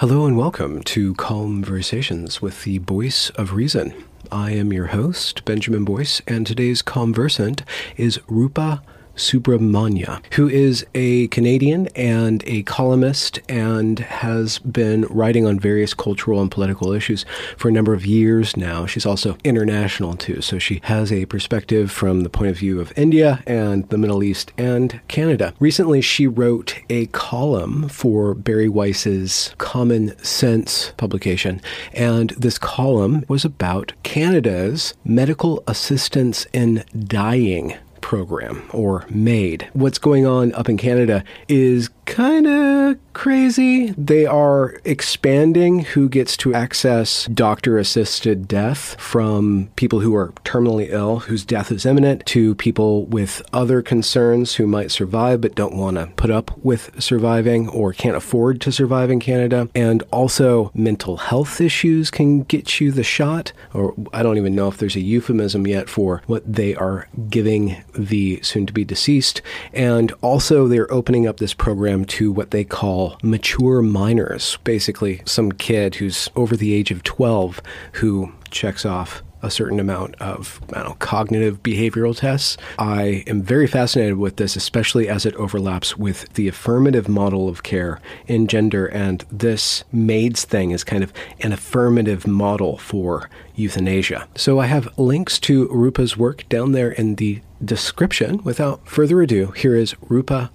[0.00, 3.94] Hello and welcome to Calm Conversations with the Voice of Reason.
[4.30, 7.62] I am your host, Benjamin Boyce, and today's conversant
[7.96, 8.82] is Rupa
[9.16, 16.40] Subramanya, who is a Canadian and a columnist and has been writing on various cultural
[16.40, 17.24] and political issues
[17.56, 18.86] for a number of years now.
[18.86, 22.92] She's also international too, so she has a perspective from the point of view of
[22.96, 25.54] India and the Middle East and Canada.
[25.58, 31.60] Recently, she wrote a column for Bari Weiss's Common Sense publication,
[31.92, 37.74] and this column was about Canada's medical assistance in dying
[38.06, 39.68] program or MAID.
[39.72, 43.92] What's going on up in Canada is kind of crazy.
[43.92, 50.88] They are expanding who gets to access doctor assisted death from people who are terminally
[50.90, 55.74] ill, whose death is imminent, to people with other concerns who might survive but don't
[55.74, 59.68] want to put up with surviving or can't afford to survive in Canada.
[59.74, 64.68] And also, mental health issues can get you the shot, or I don't even know
[64.68, 69.42] if there's a euphemism yet for what they are giving the soon to be deceased.
[69.72, 74.58] And also, they're opening up this program to what they call mature minors.
[74.64, 77.60] Basically, some kid who's over the age of 12
[77.92, 82.56] who checks off a certain amount of know, cognitive behavioral tests.
[82.78, 87.62] I am very fascinated with this, especially as it overlaps with the affirmative model of
[87.62, 88.86] care in gender.
[88.86, 94.26] And this MAIDS thing is kind of an affirmative model for euthanasia.
[94.34, 98.42] So I have links to Rupa's work down there in the description.
[98.42, 100.50] Without further ado, here is Rupa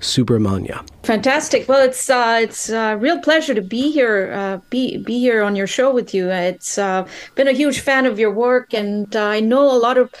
[0.00, 0.86] Subramanya.
[1.04, 1.68] Fantastic.
[1.68, 5.56] Well, it's uh, it's a real pleasure to be here, uh, be be here on
[5.56, 6.28] your show with you.
[6.28, 9.96] It's uh, been a huge fan of your work, and uh, I know a lot
[9.96, 10.12] of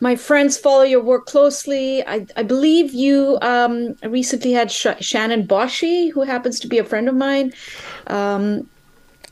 [0.00, 2.04] my friends follow your work closely.
[2.06, 6.84] I, I believe you um, recently had Sh- Shannon Boschy, who happens to be a
[6.84, 7.52] friend of mine.
[8.08, 8.68] Um,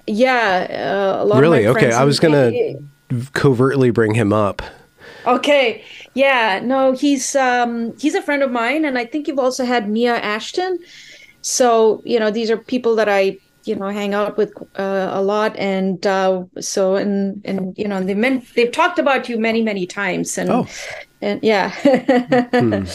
[0.07, 1.41] yeah, uh, a lot.
[1.41, 1.67] Really?
[1.67, 2.53] okay, I was gonna
[3.33, 4.63] covertly bring him up.
[5.27, 5.85] Okay.
[6.19, 6.61] Yeah.
[6.65, 10.17] No, he's um he's a friend of mine and I think you've also had Mia
[10.17, 10.81] Ashton.
[11.43, 15.23] So, you know, these are people that I, you know, hang out with uh, a
[15.23, 19.63] lot and uh so and and you know, they've men- they've talked about you many
[19.63, 20.67] many times and oh.
[21.23, 21.71] and yeah.
[22.53, 22.85] hmm.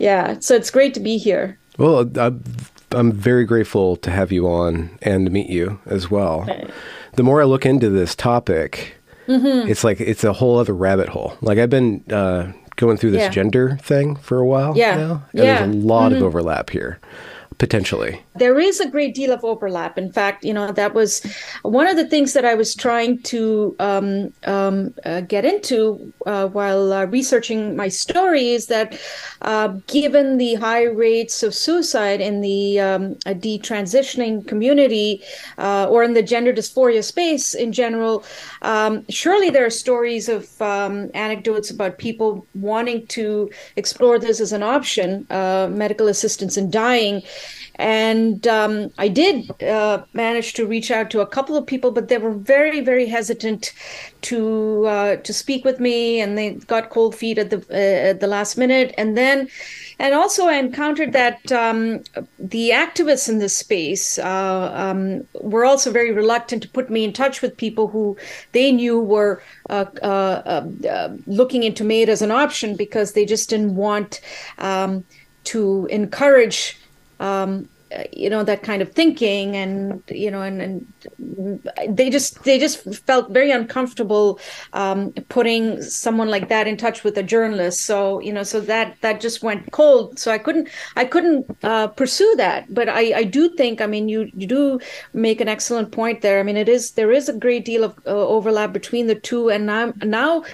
[0.00, 1.58] Yeah, so it's great to be here.
[1.76, 2.10] Well,
[2.92, 6.48] I'm very grateful to have you on and to meet you as well.
[7.16, 8.94] The more I look into this topic,
[9.30, 9.70] Mm-hmm.
[9.70, 11.36] It's like it's a whole other rabbit hole.
[11.40, 13.28] Like I've been uh, going through this yeah.
[13.28, 14.96] gender thing for a while yeah.
[14.96, 15.24] now.
[15.32, 15.64] yeah.
[15.64, 16.16] There's a lot mm-hmm.
[16.16, 16.98] of overlap here
[17.60, 18.20] potentially.
[18.34, 19.96] There is a great deal of overlap.
[19.96, 21.22] In fact you know that was
[21.62, 26.46] one of the things that i was trying to um, um, uh, get into uh,
[26.48, 28.98] while uh, researching my story is that
[29.42, 33.14] uh, given the high rates of suicide in the um,
[33.46, 35.22] detransitioning community
[35.58, 38.24] uh, or in the gender dysphoria space in general
[38.62, 44.52] um, surely there are stories of um, anecdotes about people wanting to explore this as
[44.52, 47.22] an option uh, medical assistance in dying
[47.76, 52.08] and um, I did uh, manage to reach out to a couple of people, but
[52.08, 53.72] they were very, very hesitant
[54.22, 58.20] to uh, to speak with me, and they got cold feet at the uh, at
[58.20, 58.94] the last minute.
[58.98, 59.48] And then,
[59.98, 62.02] and also, I encountered that um,
[62.38, 67.12] the activists in this space uh, um, were also very reluctant to put me in
[67.12, 68.16] touch with people who
[68.52, 73.76] they knew were uh, uh, looking into MAID as an option because they just didn't
[73.76, 74.20] want
[74.58, 75.04] um,
[75.44, 76.79] to encourage
[77.20, 77.68] um,
[78.12, 82.82] you know that kind of thinking and you know and, and they just they just
[83.04, 84.38] felt very uncomfortable
[84.74, 87.82] um, putting someone like that in touch with a journalist.
[87.82, 90.18] So you know so that that just went cold.
[90.18, 92.72] So i couldn't i couldn't uh, pursue that.
[92.72, 94.78] But i i do think i mean you you do
[95.12, 96.38] make an excellent point there.
[96.38, 99.50] I mean it is there is a great deal of uh, overlap between the two.
[99.50, 100.44] And now now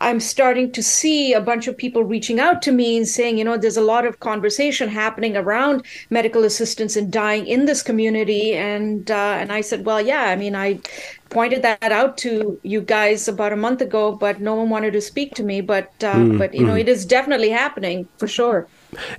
[0.00, 3.44] I'm starting to see a bunch of people reaching out to me and saying, you
[3.44, 8.54] know, there's a lot of conversation happening around medical assistance and dying in this community.
[8.54, 10.80] And uh, and I said, well, yeah, I mean, I
[11.28, 15.00] pointed that out to you guys about a month ago, but no one wanted to
[15.00, 15.60] speak to me.
[15.60, 16.68] But uh, mm, but you mm.
[16.68, 18.66] know, it is definitely happening for sure.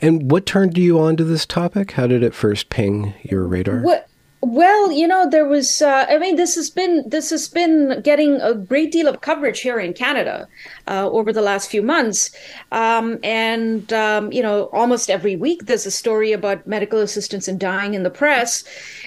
[0.02, 1.92] And what turned you on to this topic?
[1.92, 3.82] How did it first ping your radar?
[3.82, 4.10] What
[4.42, 5.82] well, you know, there was.
[5.82, 9.60] Uh, I mean, this has been this has been getting a great deal of coverage
[9.60, 10.48] here in Canada
[10.88, 12.32] uh, over the last few months,
[12.72, 17.60] um, and um, you know, almost every week there's a story about medical assistance and
[17.60, 18.64] dying in the press,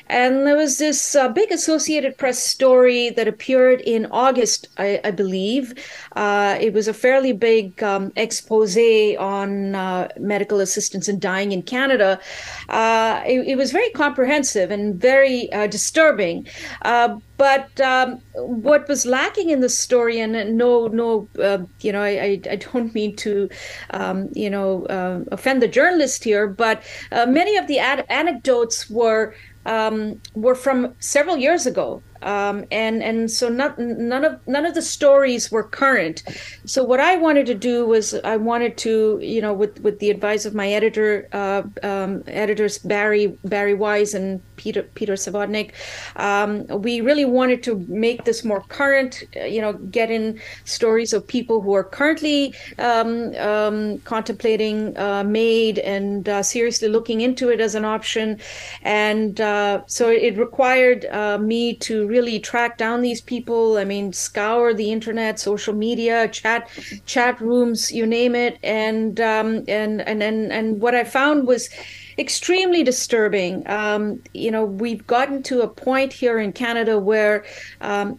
[0.08, 5.10] and there was this uh, big Associated Press story that appeared in August, I, I
[5.10, 5.75] believe.
[6.14, 8.76] Uh, it was a fairly big um, expose
[9.19, 12.20] on uh, medical assistance and dying in Canada.
[12.69, 16.47] Uh, it, it was very comprehensive and very very uh, disturbing.
[16.82, 22.03] Uh, but um, what was lacking in the story, and no, no, uh, you know,
[22.03, 23.49] I, I, don't mean to,
[23.91, 28.88] um, you know, uh, offend the journalist here, but uh, many of the ad- anecdotes
[28.91, 29.35] were
[29.67, 34.75] um, were from several years ago um, and and so not, none of none of
[34.75, 36.23] the stories were current.
[36.65, 40.11] So what I wanted to do was I wanted to you know with with the
[40.11, 45.73] advice of my editor uh, um, editors Bari Bari Weiss and Peter Peter Savodnik,
[46.17, 49.25] um, we really wanted to make this more current.
[49.35, 55.79] You know, get in stories of people who are currently um, um, contemplating uh, MAID
[55.81, 58.41] and uh, seriously looking into it as an option,
[58.82, 63.76] and uh, so it required uh, me to really track down these people.
[63.82, 66.61] I mean, scour the internet, social media, chat,
[67.06, 68.55] chat rooms, you name it.
[68.62, 71.69] And um, and and and and what I found was
[72.16, 73.52] extremely disturbing.
[73.69, 77.44] Um, you know, we've gotten to a point here in Canada where
[77.81, 78.19] um,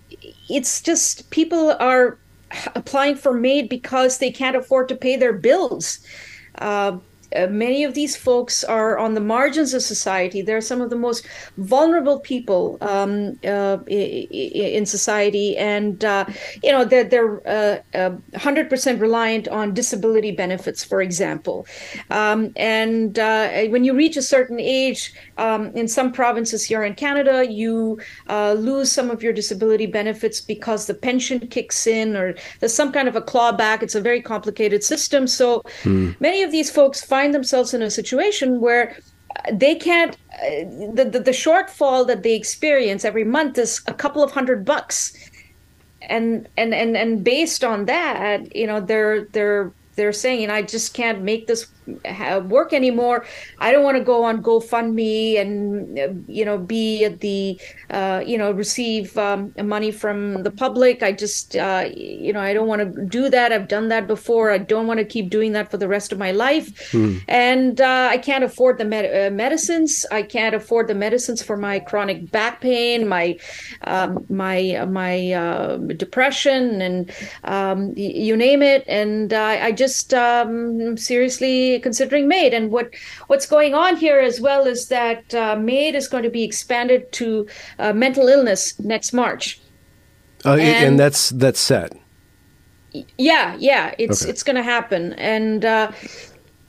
[0.58, 2.18] it's just people are
[2.76, 6.00] applying for MAID because they can't afford to pay their bills.
[6.60, 6.98] Uh,
[7.36, 10.42] uh, many of these folks are on the margins of society.
[10.42, 11.28] They're some of the most
[11.58, 16.26] vulnerable people um, uh, in society, and uh,
[16.64, 21.66] you know they're they're 100% uh, uh, reliant on disability benefits, for example.
[22.10, 23.18] Um, and
[23.72, 28.00] when you reach a certain age, um, in some provinces here in Canada, you
[28.30, 33.08] lose some of your disability benefits because the pension kicks in, or there's some kind
[33.08, 33.84] of a clawback.
[33.84, 35.28] It's a very complicated system.
[35.28, 36.12] So hmm.
[36.20, 38.86] many of these folks find themselves in a situation where
[39.64, 40.64] they can't uh,
[40.98, 44.98] the, the, the shortfall that they experience every month is a couple of hundred bucks.
[46.16, 49.66] And and and and based on that you know they're they're
[49.96, 51.64] they're saying i just can't make this
[52.46, 53.26] work anymore.
[53.60, 57.60] I don't want to go on GoFundMe and you know be at the
[57.90, 61.04] uh, you know receive um, money from the public.
[61.04, 63.52] I just uh, you know I don't want to do that.
[63.52, 64.52] I've done that before.
[64.52, 66.92] I don't want to keep doing that for the rest of my life.
[66.92, 67.18] Hmm.
[67.28, 70.06] And uh, I can't afford the med- uh, medicines.
[70.12, 73.38] I can't afford the medicines for my chronic back pain, my
[73.82, 77.12] um, my my uh, depression, and
[77.44, 78.84] um, you name it.
[78.88, 80.98] And I just um,
[81.80, 82.54] considering MAID.
[82.54, 82.94] And what
[83.28, 87.12] what's going on here as well is that uh, MAID is going to be expanded
[87.14, 87.48] to
[87.80, 89.60] uh, mental illness next March.
[90.46, 91.94] Uh, and, and, that's that's set.
[93.18, 94.30] Yeah, yeah, it's okay.
[94.30, 95.92] it's going to happen, and uh,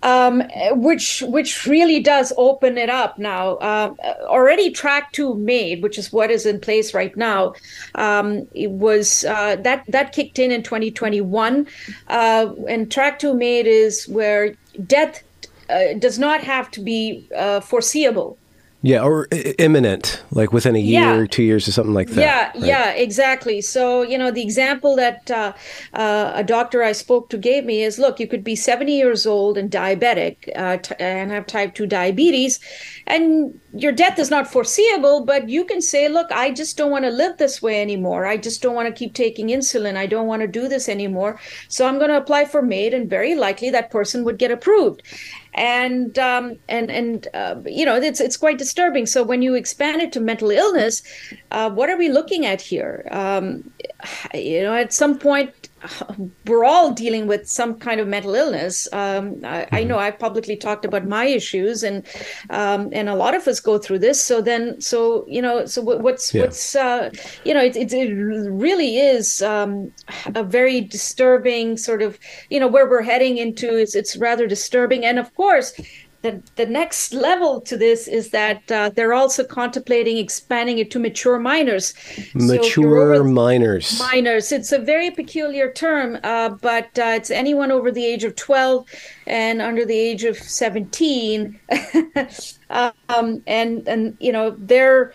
[0.03, 3.57] um, which which really does open it up now.
[3.57, 7.55] Uh, already track two MAID, which is what is in place right now.
[7.97, 11.67] Um, it was uh, that that kicked in in 2021,
[12.09, 15.23] uh, and track two MAID is where death
[15.69, 18.39] uh, does not have to be uh, foreseeable.
[18.87, 19.27] Yeah, or
[19.59, 21.27] imminent, like within a year, yeah.
[21.27, 22.21] two years, or something like that.
[22.21, 22.55] Yeah, right?
[22.55, 23.61] yeah, exactly.
[23.61, 25.55] So, you know, the example that uh,
[25.93, 29.27] uh, a doctor I spoke to gave me is look, you could be 70 years
[29.27, 32.61] old and diabetic uh, t- and have type 2 diabetes,
[33.09, 37.07] and your death is not foreseeable, but you can say, look, I just don't want
[37.07, 38.25] to live this way anymore.
[38.25, 39.97] I just don't want to keep taking insulin.
[39.97, 41.41] I don't want to do this anymore.
[41.67, 45.03] So I'm going to apply for MAID, and very likely that person would get approved
[45.57, 49.07] and um, and and uh, you know it's it's quite disturbing.
[49.07, 51.03] So when you expand it to mental illness,
[51.51, 53.09] uh, what are we looking at here?
[53.11, 53.71] Um,
[54.35, 55.71] you know, at some point
[56.47, 58.89] we're all dealing with some kind of mental illness.
[58.93, 59.75] Um, I, mm-hmm.
[59.75, 62.07] I, know I've publicly talked about my issues, and
[62.51, 64.23] um, and a lot of us go through this.
[64.23, 66.43] So then, so you know, so what's yeah.
[66.43, 67.11] what's uh,
[67.45, 69.93] you know, it, it, it really is um,
[70.35, 72.19] a very disturbing sort of
[72.51, 73.77] you know where we're heading into.
[73.77, 75.73] It's it's rather disturbing, and of course,
[76.27, 80.99] the, the next level to this is that uh, they're also contemplating expanding it to
[80.99, 81.95] mature minors.
[82.35, 83.99] Mature so minors.
[83.99, 84.51] Minors.
[84.51, 88.89] It's a very peculiar term, uh, but uh, it's anyone over the age of 12
[89.27, 91.61] and under the age of 17.
[92.71, 95.13] um, and, and, you know, they're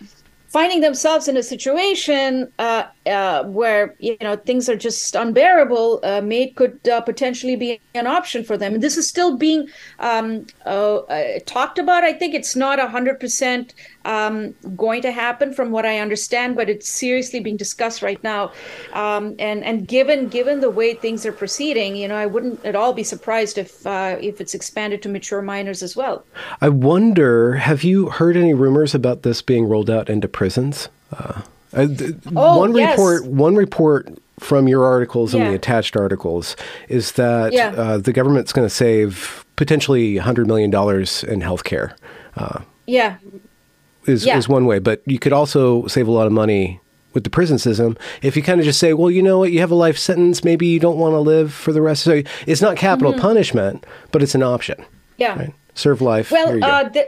[0.51, 6.21] finding themselves in a situation uh, uh, where you know things are just unbearable, uh,
[6.21, 8.73] MAID could uh, potentially be an option for them.
[8.73, 12.03] And this is still being um, uh, uh, talked about.
[12.03, 13.73] I think it's not hundred percent
[14.05, 18.51] um, going to happen, from what I understand, but it's seriously being discussed right now.
[18.93, 22.75] Um, and and given given the way things are proceeding, you know, I wouldn't at
[22.75, 26.25] all be surprised if if it's expanded to mature minors as well.
[26.61, 30.89] I wonder, have you heard any rumors about this being rolled out into prisons?
[31.11, 31.41] Uh,
[31.73, 32.97] uh, th- oh, one yes.
[32.97, 35.41] report, one report from your articles yeah.
[35.41, 36.55] and the attached articles
[36.89, 37.69] is that yeah.
[37.69, 41.95] uh, the government's going to save potentially $100 million in healthcare.
[42.35, 43.17] Uh, yeah.
[44.05, 44.37] Is Yeah.
[44.37, 46.79] is one way, but you could also save a lot of money
[47.13, 49.59] with the prison system if you kind of just say, well, you know what, you
[49.59, 52.07] have a life sentence, maybe you don't want to live for the rest.
[52.07, 54.83] Of so it's not capital punishment, but it's an option.
[55.17, 55.37] Yeah.
[55.37, 55.53] Right?
[55.75, 56.31] Serve life.
[56.31, 57.07] Well, uh, th-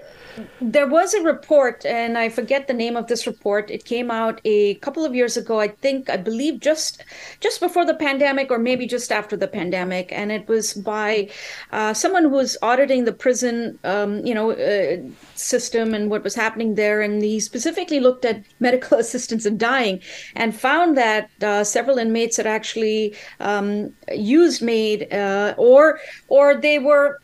[0.61, 3.69] there was a report, and I forget the name of this report.
[3.69, 7.03] It came out a couple of years ago, I think, I believe, just
[7.39, 11.29] just before the pandemic, or maybe just after the pandemic, and it was by
[11.71, 14.97] uh, someone who was auditing the prison, um, you know, uh,
[15.35, 20.01] system and what was happening there, and he specifically looked at medical assistance in dying,
[20.35, 26.79] and found that uh, several inmates had actually um, used MAID, uh, or or they
[26.79, 27.19] were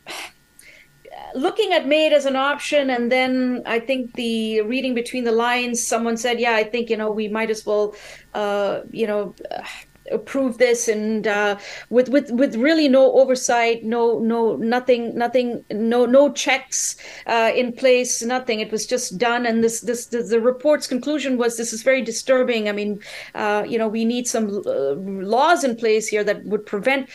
[1.35, 5.85] looking at MAID as an option, and then I think the reading between the lines,
[5.85, 7.95] someone said, "Yeah, I think you know we might as well,
[8.33, 9.63] uh, you know." Uh,
[10.11, 11.55] approve this and uh,
[11.91, 16.95] with with with really no oversight no no nothing nothing no no checks
[17.27, 21.37] uh, in place nothing it was just done and this this the, the report's conclusion
[21.37, 22.99] was this is very disturbing i mean
[23.35, 27.07] uh, you know we need some uh, laws in place here that would prevent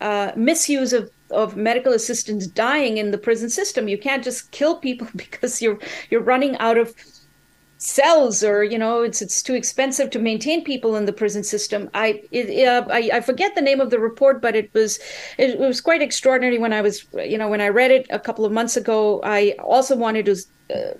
[0.00, 3.88] uh, misuse of of medical assistants dying in the prison system.
[3.88, 5.78] You can't just kill people because you're
[6.10, 6.94] you're running out of
[7.80, 11.88] cells or you know it's it's too expensive to maintain people in the prison system
[11.94, 14.98] i it, uh, I, I forget the name of the report but it was
[15.38, 18.44] it, was quite extraordinary when i was you know when i read it a couple
[18.44, 20.36] of months ago i also wanted to
[20.74, 20.92] uh,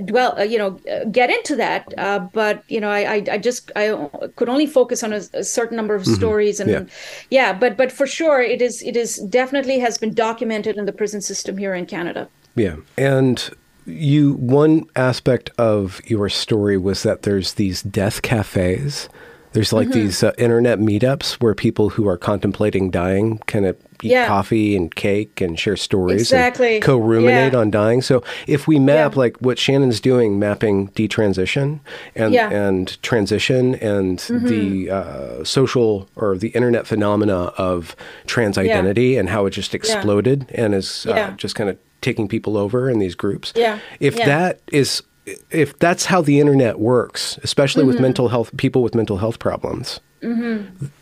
[0.00, 3.38] dwell uh, you know uh, get into that uh, but you know I, I i
[3.38, 6.84] just i could only focus on a, a certain number of stories and Yeah.
[7.30, 7.52] yeah.
[7.52, 11.20] but but for sure it is it is definitely has been documented in the prison
[11.20, 12.76] system here in canada Yeah.
[12.96, 13.50] And
[13.86, 19.08] you one aspect of your story was that there's these death cafes.
[19.52, 19.76] There's Mm-hmm.
[19.76, 24.26] like these uh, internet meetups where people who are contemplating dying kind of eat Yeah.
[24.26, 26.76] coffee and cake and share stories Exactly.
[26.76, 27.58] and co-ruminate Yeah.
[27.58, 28.02] on dying.
[28.02, 29.18] So if we map Yeah.
[29.18, 31.80] like what Shannon's doing, mapping detransition
[32.14, 32.34] and.
[32.34, 32.54] Mm-hmm.
[32.54, 37.94] and transition and the uh, social or the internet phenomena of
[38.26, 42.56] trans identity and how it just exploded and is uh, just kind of taking people
[42.56, 43.52] over in these groups.
[43.54, 43.78] Yeah.
[44.00, 45.02] If that is
[45.50, 47.92] if that's how the internet works, especially Mm-hmm.
[47.92, 50.00] with mental health people with mental health problems,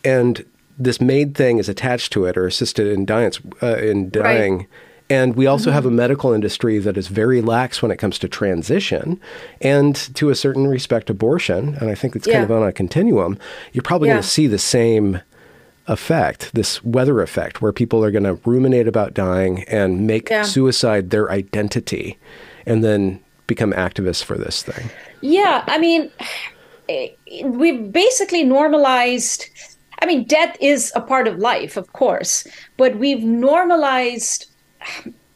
[0.03, 0.45] and
[0.77, 4.67] this MAID thing is attached to it or assisted in dying, uh, in dying.
[5.09, 8.27] And we also have a medical industry that is very lax when it comes to
[8.27, 9.19] transition
[9.61, 11.75] and to a certain respect abortion.
[11.79, 13.37] And I think it's kind of on a continuum.
[13.73, 14.13] You're probably Yeah.
[14.15, 15.19] going to see the same
[15.87, 20.43] effect, this weather effect, where people are going to ruminate about dying and make Yeah.
[20.43, 22.17] suicide their identity
[22.65, 24.89] and then become activists for this thing.
[25.21, 26.09] Yeah, I mean,
[27.43, 29.45] we've basically normalized.
[30.03, 32.45] I mean, death is a part of life, of course,
[32.75, 34.47] but we've normalized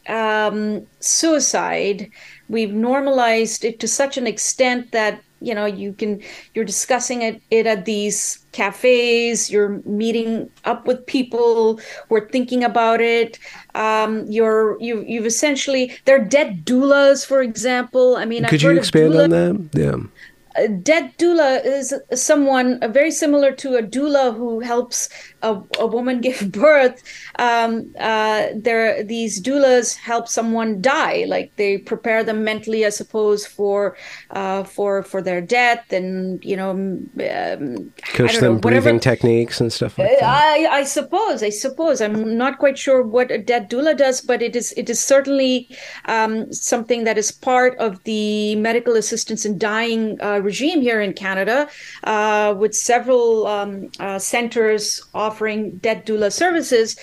[0.09, 2.11] um, suicide.
[2.49, 6.21] We've normalized it to such an extent that you know you can
[6.53, 12.63] you're discussing it, it at these cafes you're meeting up with people who are thinking
[12.63, 13.37] about it
[13.75, 18.69] um, you're you, you've essentially they're dead doulas for example i mean I've Could you
[18.69, 19.69] heard of expand on that?
[19.73, 19.97] Yeah.
[20.65, 25.09] Dead doula is someone uh, very similar to a doula who helps
[25.41, 27.01] a, a woman give birth.
[27.39, 33.45] Um, uh, there, these doulas help someone die, like they prepare them mentally, I suppose,
[33.45, 33.97] for
[34.31, 39.61] uh, for for their death, and you know, um, Coach them know, whatever- breathing techniques
[39.61, 40.23] and stuff like that.
[40.23, 42.01] I, I suppose, I suppose.
[42.01, 45.69] I'm not quite sure what a dead doula does, but it is it is certainly
[46.05, 51.13] um, something that is part of the medical assistance in dying uh, regime here in
[51.13, 51.67] Canada,
[52.03, 56.97] uh, with several um, uh, centers offering dead doula services.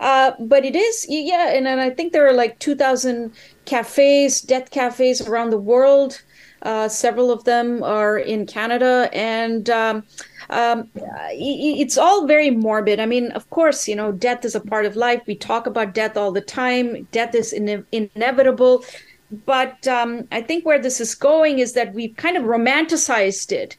[0.00, 3.32] Uh, but it is, yeah, and, and I think there are like 2,000
[3.64, 6.22] cafes, death cafes around the world.
[6.62, 10.02] Uh, several of them are in Canada, and um,
[10.50, 10.88] um,
[11.30, 12.98] it's all very morbid.
[12.98, 15.22] I mean, of course, you know, death is a part of life.
[15.26, 17.06] We talk about death all the time.
[17.12, 18.84] Death is ine- inevitable.
[19.30, 23.76] But um, I think where this is going is that we've kind of romanticized it.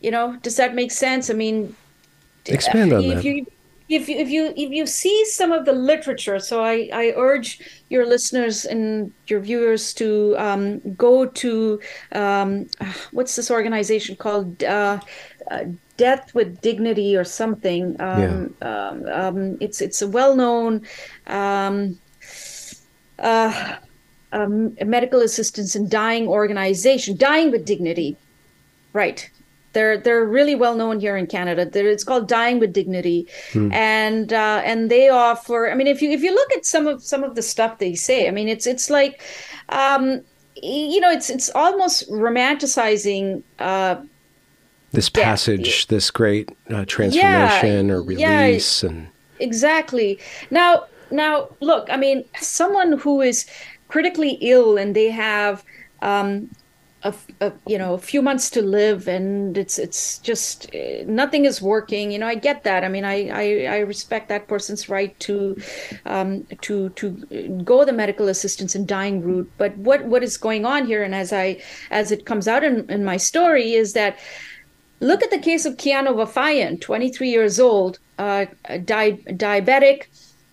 [0.00, 1.30] You know, does that make sense?
[1.30, 1.74] I mean,
[2.46, 3.24] Expand on if that.
[3.24, 3.46] you
[3.88, 7.60] if you if you if you see some of the literature so i i urge
[7.90, 11.78] your listeners and your viewers to um, go to
[12.12, 12.66] um,
[13.12, 14.62] what's this organization called?
[14.62, 15.00] Uh,
[15.50, 15.64] uh,
[15.96, 17.94] death with dignity or something.
[18.00, 20.82] Um, um, um, it's it's a well-known
[21.26, 21.98] um,
[23.18, 23.76] uh,
[24.32, 27.16] um, medical assistance in dying organization.
[27.16, 28.16] Dying with dignity.
[28.92, 29.30] Right
[29.74, 31.66] they're they're really well known here in Canada.
[31.66, 35.70] They're, it's called Dying with Dignity, and uh, and they offer.
[35.70, 37.94] I mean, if you if you look at some of some of the stuff they
[37.94, 39.22] say, I mean, it's it's like.
[39.68, 40.22] Um,
[40.62, 43.42] you know, it's it's almost romanticizing.
[43.58, 43.96] Uh,
[44.92, 49.08] this passage, this great uh, transformation yeah, or release, yeah, and
[49.40, 50.18] exactly.
[50.50, 51.88] Now, now, look.
[51.90, 53.46] I mean, someone who is
[53.88, 55.64] critically ill and they have
[56.02, 56.48] um,
[57.04, 61.44] a, a, you know a few months to live and it's it's just uh, nothing
[61.44, 62.10] is working.
[62.10, 62.82] You know i get that.
[62.84, 65.56] I mean i i, I respect that person's right to
[66.06, 67.10] um, to to
[67.64, 69.50] go the medical assistance and dying route.
[69.58, 72.88] But what what is going on here and as i as it comes out in,
[72.90, 74.18] in my story is that
[75.00, 78.46] look at the case of Kiano Vafaeian 23 years old uh,
[78.84, 80.04] di- diabetic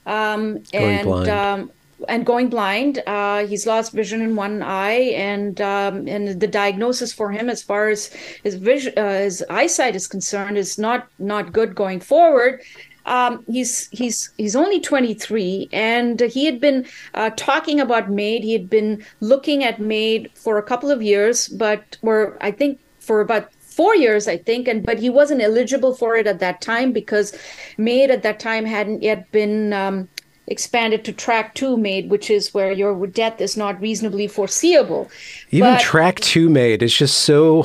[0.05, 1.71] um, and um,
[2.07, 3.01] and going blind.
[3.05, 7.61] Uh, he's lost vision in one eye, and um, and the diagnosis for him, as
[7.61, 8.11] far as
[8.43, 12.61] his vision, uh, his eyesight is concerned, is not not good going forward.
[13.05, 18.53] Um, he's he's he's only 23 and he had been uh, talking about MAID he
[18.53, 23.19] had been looking at MAID for a couple of years but were i think for
[23.19, 26.91] about four years i think and but he wasn't eligible for it at that time
[26.91, 27.35] because
[27.79, 30.07] MAID at that time hadn't yet been um,
[30.47, 35.09] expanded to track two MAID, which is where your death is not reasonably foreseeable.
[35.51, 37.63] Even but, track two MAID is just so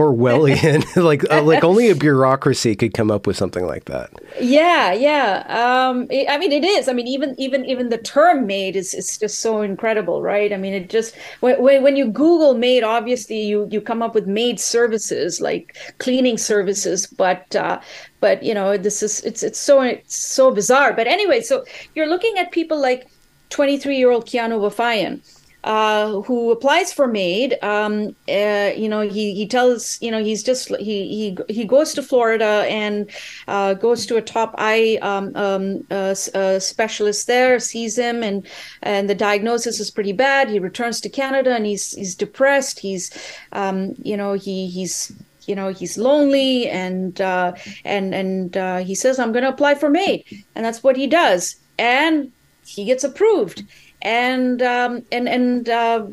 [0.00, 0.84] Orwellian.
[1.02, 4.10] like uh, like only a bureaucracy could come up with something like that.
[4.40, 5.44] Yeah, yeah.
[5.48, 6.88] Um, it, I mean, it is.
[6.88, 10.52] I mean, even even even the term MAID is is just so incredible, right?
[10.52, 14.26] I mean, it just when when you Google MAID, obviously you you come up with
[14.26, 17.80] MAID services like cleaning services, but uh,
[18.20, 21.64] but you know this is it's it's so it's so bizarre but anyway so
[21.94, 23.08] you're looking at people like
[23.48, 25.20] 23 year old Kiano Vafaeian
[25.64, 27.62] uh, who applies for MAID.
[27.62, 31.92] Um, uh, you know, he, he tells, you know, he's just, he, he, he goes
[31.94, 33.10] to Florida and
[33.46, 38.46] uh, goes to a top eye um, um, uh, uh, specialist there, sees him, and,
[38.82, 40.48] and the diagnosis is pretty bad.
[40.48, 42.78] He returns to Canada and he's, he's depressed.
[42.78, 43.10] He's,
[43.52, 45.12] um, you know, he, he's,
[45.46, 47.52] you know he's lonely and uh,
[47.84, 50.22] and and uh, he says i'm going to apply for MAID
[50.54, 52.30] and that's what he does and
[52.64, 53.64] he gets approved
[54.02, 56.06] and um, and and uh,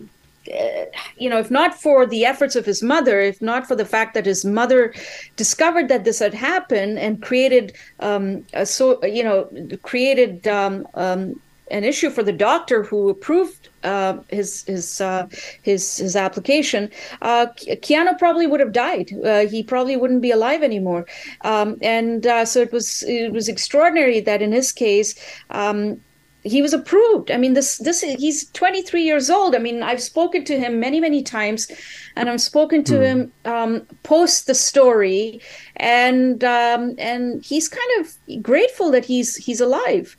[1.18, 4.14] you know if not for the efforts of his mother if not for the fact
[4.14, 4.94] that his mother
[5.36, 9.50] discovered that this had happened and created um, a so you know
[9.84, 15.28] created um, um an issue for the doctor who approved uh, his his uh,
[15.62, 16.90] his his application,
[17.22, 19.12] uh, Kiano probably would have died.
[19.24, 21.06] Uh, he probably wouldn't be alive anymore.
[21.42, 25.16] Um, and uh, so it was it was extraordinary that in his case.
[25.50, 26.02] Um,
[26.44, 27.32] he was approved.
[27.32, 29.56] I mean, this this he's 23 years old.
[29.56, 31.70] I mean, I've spoken to him many many times,
[32.16, 33.04] and I've spoken to mm.
[33.04, 35.42] him um, post the story,
[35.76, 40.18] and um, and he's kind of grateful that he's he's alive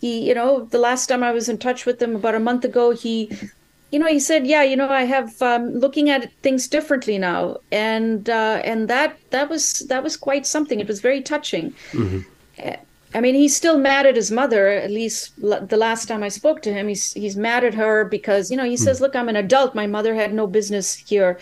[0.00, 2.64] he you know the last time i was in touch with him about a month
[2.64, 3.30] ago he
[3.90, 7.56] you know he said yeah you know i have um, looking at things differently now
[7.70, 12.20] and uh, and that that was that was quite something it was very touching mm-hmm.
[13.14, 16.28] I mean he's still mad at his mother at least l- the last time i
[16.28, 19.02] spoke to him he's he's mad at her because you know he says mm.
[19.02, 21.38] look i'm an adult my mother had no business here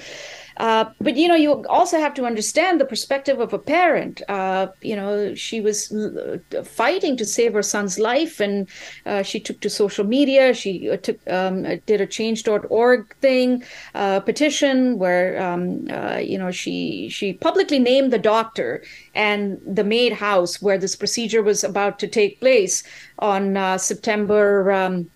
[0.59, 4.23] uh, but you know, you also have to understand the perspective of a parent.
[4.29, 5.95] Uh, you know, she was
[6.65, 8.69] fighting to save her son's life, and
[9.07, 10.53] uh, she took to social media.
[10.53, 13.63] She uh, took um, did a Change.org thing
[13.95, 15.87] uh, petition where um,
[16.21, 18.83] you know she she publicly named the doctor
[19.15, 22.83] and the MAID house where this procedure was about to take place
[23.21, 25.11] on September um,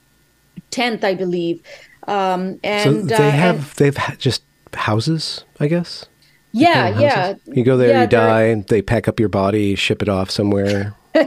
[0.71, 1.63] 10th, I believe.
[2.09, 4.43] Um, and so they have and, they've just
[4.75, 6.07] houses, I guess.
[6.53, 7.35] Yeah, yeah.
[7.47, 10.95] You go there, yeah, you die, they pack up your body, ship it off somewhere.
[11.15, 11.25] I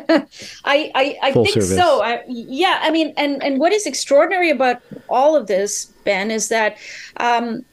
[0.65, 1.75] I, I think service.
[1.75, 2.03] so.
[2.03, 6.49] I, yeah, I mean, and and what is extraordinary about all of this, Ben, is
[6.49, 6.77] that
[7.17, 7.65] um,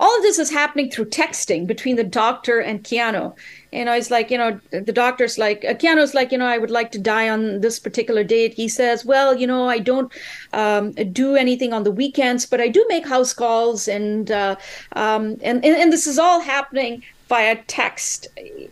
[0.00, 3.36] all of this is happening through texting between the doctor and Kiano.
[3.70, 6.56] You know, it's like, you know, the doctor's like, uh, Kiano's like, you know, I
[6.56, 8.54] would like to die on this particular date.
[8.54, 10.10] He says, well, you know, I don't
[10.54, 13.88] um, do anything on the weekends, but I do make house calls.
[13.88, 14.56] And, uh,
[14.96, 18.26] um, and, and, and this is all happening via text.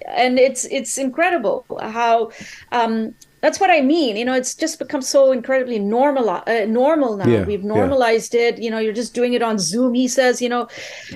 [0.06, 2.32] And it's, it's incredible how,
[2.72, 4.16] um, that's what I mean.
[4.16, 7.26] You know, it's just become so incredibly normal, uh, normal now.
[7.26, 8.48] Yeah, We've normalized yeah.
[8.48, 8.58] it.
[8.58, 9.94] You know, you're just doing it on Zoom.
[9.94, 10.66] He says, you know,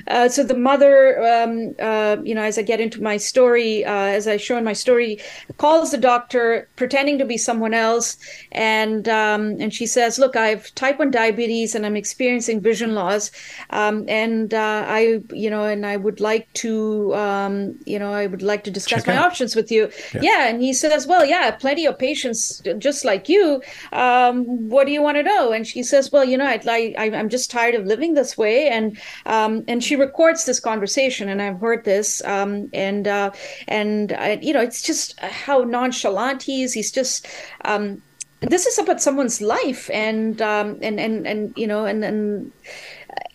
[0.07, 3.91] uh, so the mother, um, uh, you know, as I get into my story, uh,
[3.91, 5.21] as I show in my story,
[5.59, 8.17] calls the doctor pretending to be someone else,
[8.53, 12.95] and um, and she says, look, I have type one diabetes and I'm experiencing vision
[12.95, 13.33] loss,
[13.71, 18.29] um, and uh, I, you know, and I would like to, um, you know, I
[18.29, 19.27] would like to discuss Check my out.
[19.27, 19.91] options with you.
[20.15, 20.21] Yeah.
[20.23, 23.63] yeah, and he says, well, yeah, plenty of patients patients just like you.
[23.93, 25.53] Um, what do you want to know?
[25.53, 28.37] And she says, well, you know, I'd like, I, am just tired of living this
[28.37, 28.69] way.
[28.69, 32.23] And, um, and she records this conversation and I've heard this.
[32.25, 33.31] Um, and, uh,
[33.67, 36.75] and I, you know, it's just how nonchalant he is.
[36.75, 37.27] He's just,
[37.65, 38.03] um,
[38.41, 42.53] this is about someone's life and, um, and, and, and, you know, and, and,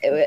[0.05, 0.21] uh,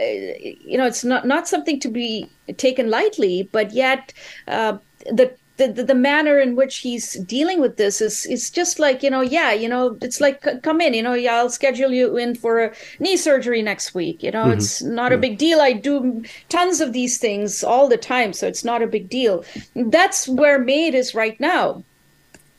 [0.71, 4.13] you know, it's not, not something to be taken lightly, but yet,
[4.49, 5.33] uh, the
[5.69, 9.21] the, the, manner in which he's dealing with this is is just like you know
[9.21, 12.65] yeah you know it's like come in you know yeah I'll schedule you in for
[12.65, 14.23] a knee surgery next week.
[14.23, 14.59] You know mm-hmm.
[14.59, 15.61] it's not a big deal.
[15.61, 19.45] I do tons of these things all the time so it's not a big deal.
[19.75, 21.83] That's where MAID is right now.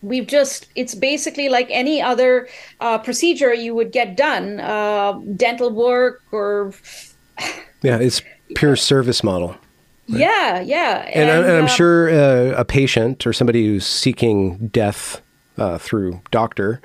[0.02, 2.48] We've just it's basically like any other
[2.80, 6.74] uh, procedure you would get done uh, dental work or
[7.82, 8.22] yeah it's
[8.56, 9.56] pure service model
[10.12, 10.20] Right?
[10.20, 11.10] Yeah, yeah.
[11.14, 15.22] And, and, and I'm um, sure uh, a patient or somebody who's seeking death
[15.58, 16.82] uh, through doctor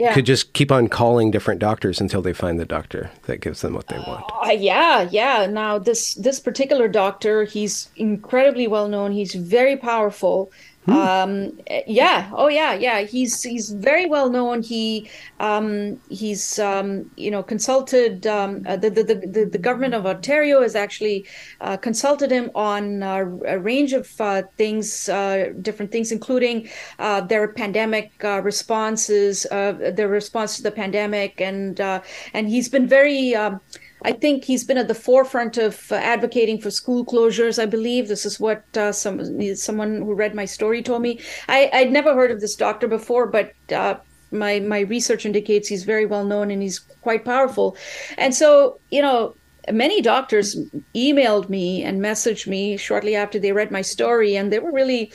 [0.00, 0.14] yeah.
[0.14, 3.74] could just keep on calling different doctors until they find the doctor that gives them
[3.74, 4.24] what they want.
[4.44, 5.46] Uh, yeah, yeah.
[5.46, 9.12] Now this this particular doctor, he's incredibly well known.
[9.12, 10.50] He's very powerful.
[10.86, 10.92] Hmm.
[10.92, 12.30] Um, yeah.
[12.32, 12.72] Oh, yeah.
[12.72, 13.02] Yeah.
[13.02, 14.62] He's he's very well known.
[14.62, 20.06] He um, he's um, you know consulted um, uh, the, the, the the government of
[20.06, 21.26] Ontario has actually
[21.60, 26.66] uh, consulted him on uh, a range of uh, things, uh, different things, including
[26.98, 33.60] uh, their pandemic responses, their response to the pandemic, and and he's been very um,
[34.02, 37.58] I think he's been at the forefront of uh, advocating for school closures.
[37.58, 41.20] I believe this is what uh, some someone who read my story told me.
[41.48, 43.96] I, I'd never heard of this doctor before, but uh,
[44.30, 47.76] my my research indicates he's very well known and he's quite powerful.
[48.16, 49.34] And so, you know,
[49.70, 50.56] many doctors
[50.94, 55.12] emailed me and messaged me shortly after they read my story, and they were really.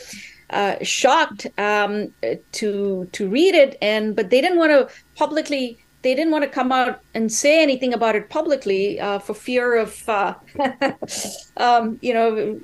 [0.52, 2.13] Uh, shocked um,
[2.52, 6.50] to to read it, and but they didn't want to publicly they didn't want to
[6.50, 10.36] come out and say anything about it publicly uh, for fear of, uh,
[11.58, 12.62] um, you know,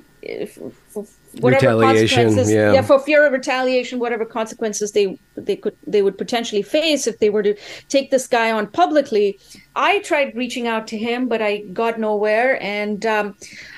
[1.40, 2.48] whatever consequences.
[2.48, 2.72] Yeah.
[2.72, 7.18] yeah, for fear of retaliation, whatever consequences they they could they would potentially face if
[7.18, 7.56] they were to
[7.88, 9.40] take this guy on publicly.
[9.74, 13.34] I tried reaching out to him, but I got nowhere, and um,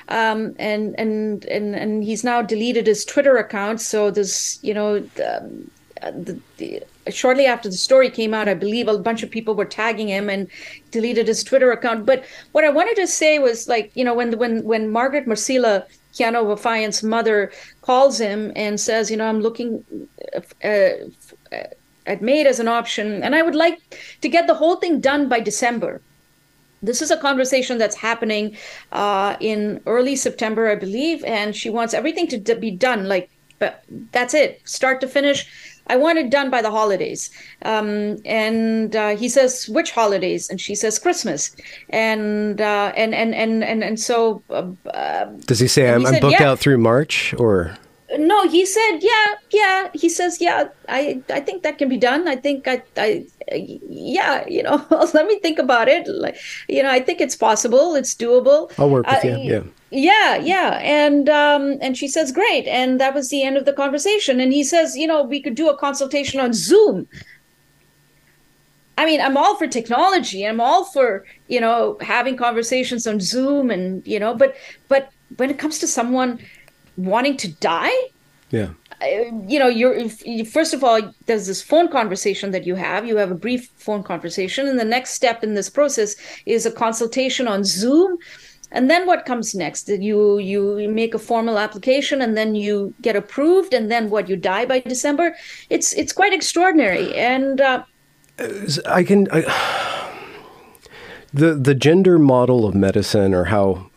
[0.09, 3.81] um, and and and and he's now deleted his Twitter account.
[3.81, 5.03] So this, you know.
[5.27, 5.71] Um,
[6.11, 9.65] the, the, shortly after the story came out, I believe a bunch of people were
[9.65, 10.47] tagging him and
[10.91, 12.05] deleted his Twitter account.
[12.05, 15.85] But what I wanted to say was like, you know, when when when Margaret Marsilla
[16.13, 19.83] Kiano Vafaeian's mother calls him and says, you know, I'm looking
[20.33, 21.63] uh, uh,
[22.07, 23.79] at MAID as an option, and I would like
[24.21, 26.01] to get the whole thing done by December.
[26.81, 28.55] This is a conversation that's happening
[28.91, 33.83] uh, in early September, I believe, and she wants everything to be done like, but
[34.11, 35.49] that's it, start to finish
[35.87, 37.29] I want it done by the holidays.
[37.63, 40.49] Um, and uh, he says, which holidays?
[40.49, 41.55] And she says, Christmas.
[41.89, 44.41] And uh, and, and and and and so.
[44.49, 46.49] Uh, uh Does he say I'm, he I'm booked yeah.
[46.49, 47.77] out through March or?
[48.17, 49.89] No, he said, yeah, yeah.
[49.93, 52.27] He says, yeah, I I think that can be done.
[52.27, 56.07] I think I I yeah, you know, let me think about it.
[56.07, 57.95] Like, you know, I think it's possible.
[57.95, 58.71] It's doable.
[58.77, 59.37] I'll work with you.
[59.37, 59.63] Yeah
[59.95, 63.73] yeah yeah and um and she says great and that was the end of the
[63.73, 67.07] conversation and he says you know we could do a consultation on zoom
[68.97, 73.69] i mean i'm all for technology i'm all for you know having conversations on zoom
[73.69, 74.55] and you know but
[74.89, 76.39] but when it comes to someone
[76.97, 77.93] wanting to die?
[78.51, 78.69] Yeah.
[79.47, 80.09] You know you're
[80.45, 83.05] first of all there's this phone conversation that you have.
[83.05, 86.71] You have a brief phone conversation and the next step in this process is a
[86.71, 88.17] consultation on zoom.
[88.71, 89.89] And then what comes next?
[89.89, 94.35] You you make a formal application and then you get approved and then what you
[94.35, 95.35] die by december?
[95.69, 97.13] It's it's quite extraordinary.
[97.15, 97.83] And uh,
[98.87, 99.41] i can I,
[101.33, 103.89] the the gender model of medicine or how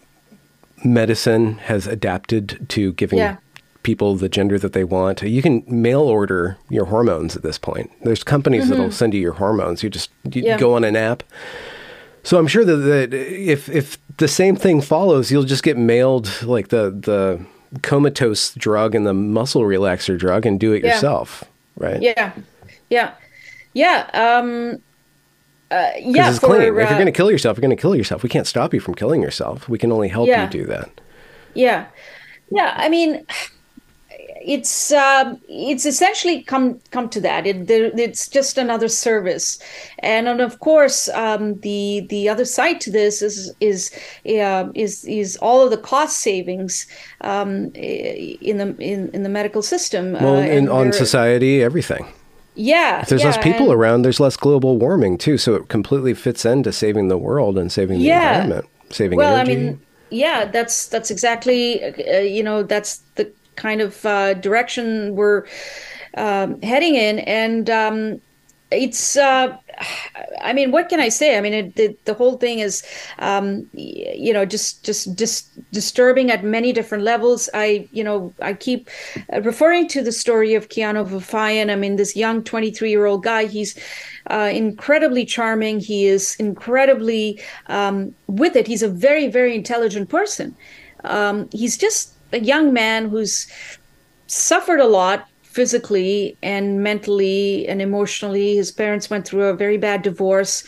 [0.85, 3.37] medicine has adapted to giving yeah.
[3.83, 7.91] people the gender that they want you can mail order your hormones at this point
[8.05, 8.71] there's companies mm-hmm.
[8.71, 10.59] that'll send you your hormones you just you yeah.
[10.59, 11.23] go on an app
[12.29, 16.43] so I'm sure that, that if if the same thing follows, you'll just get mailed
[16.43, 17.45] like the the
[17.81, 20.95] comatose drug and the muscle relaxer drug and do it yeah.
[20.95, 21.45] yourself,
[21.77, 22.03] right?
[22.03, 22.35] Yeah,
[22.91, 23.15] yeah,
[23.73, 24.11] yeah.
[24.13, 24.83] Um,
[25.71, 26.61] uh, yeah, it's for, clean.
[26.61, 28.23] Uh, if you're uh, going to kill yourself, you're going to kill yourself.
[28.23, 29.69] We can't stop you from killing yourself.
[29.69, 30.45] We can only help yeah.
[30.45, 30.91] you do that.
[31.55, 31.87] Yeah,
[32.51, 32.75] yeah.
[32.77, 33.27] I mean,
[34.49, 37.47] it's um, it's essentially come come to that.
[37.47, 39.59] It, there, it's just another service,
[39.99, 43.91] and, and of course um, the the other side to this is is
[44.27, 46.87] uh, is is all of the cost savings
[47.21, 50.13] um, in the in, in the medical system.
[50.13, 52.07] Well, uh, and on society, everything.
[52.59, 53.03] Yeah.
[53.03, 55.39] If there's yeah, less people around, there's less global warming too.
[55.39, 58.13] So it completely fits into saving the world and saving the Yeah.
[58.13, 59.41] environment, saving well energy.
[59.41, 65.15] i mean yeah that's that's exactly uh, you know that's the kind of uh, direction
[65.17, 65.47] we're
[66.17, 68.21] um, heading in and um,
[68.71, 69.57] it's uh,
[70.43, 71.37] i mean what can i say?
[71.37, 72.83] I mean it, the, the whole thing is
[73.19, 77.49] um, you know just just just disturbing at many different levels.
[77.55, 78.89] I you know i keep
[79.33, 81.71] uh, referring to the story of Kiano Vafaeian.
[81.71, 83.79] i mean this young 23 year old guy he's
[84.31, 85.81] uh, incredibly charming.
[85.81, 88.67] He is incredibly um, with it.
[88.67, 90.55] He's a very very intelligent person.
[91.05, 93.47] Um, he's just a young man who's
[94.27, 98.57] suffered a lot physically and mentally and emotionally.
[98.57, 100.65] His parents went through a very bad divorce,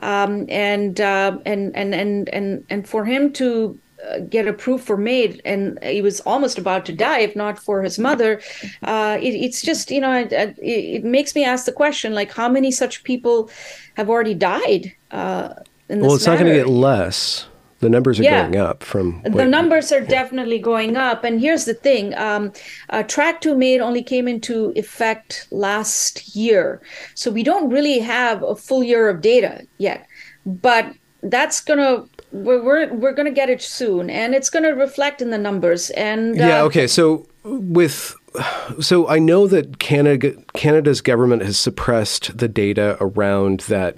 [0.00, 3.78] um, and, uh, and and and and and for him to
[4.08, 7.82] uh, get approved for maid, and he was almost about to die if not for
[7.82, 8.40] his mother.
[8.82, 12.32] Uh, it, it's just you know it, it, it makes me ask the question like
[12.32, 13.50] how many such people
[13.96, 14.94] have already died.
[15.10, 15.54] Uh,
[15.88, 17.46] in well, it's not going to get less.
[17.80, 18.42] The numbers are Yeah.
[18.42, 22.52] going up from the numbers are definitely going up and here's the thing um,
[22.90, 26.80] uh, track 2 MAID only came into effect last year
[27.14, 30.06] so we don't really have a full year of data yet
[30.44, 30.84] but
[31.22, 35.38] that's gonna we're we're, we're gonna get it soon and it's gonna reflect in the
[35.38, 36.62] numbers and uh, Yeah.
[36.62, 36.86] Okay.
[36.86, 38.14] So with
[38.80, 43.96] so I know that Canada Canada's government has suppressed the data around that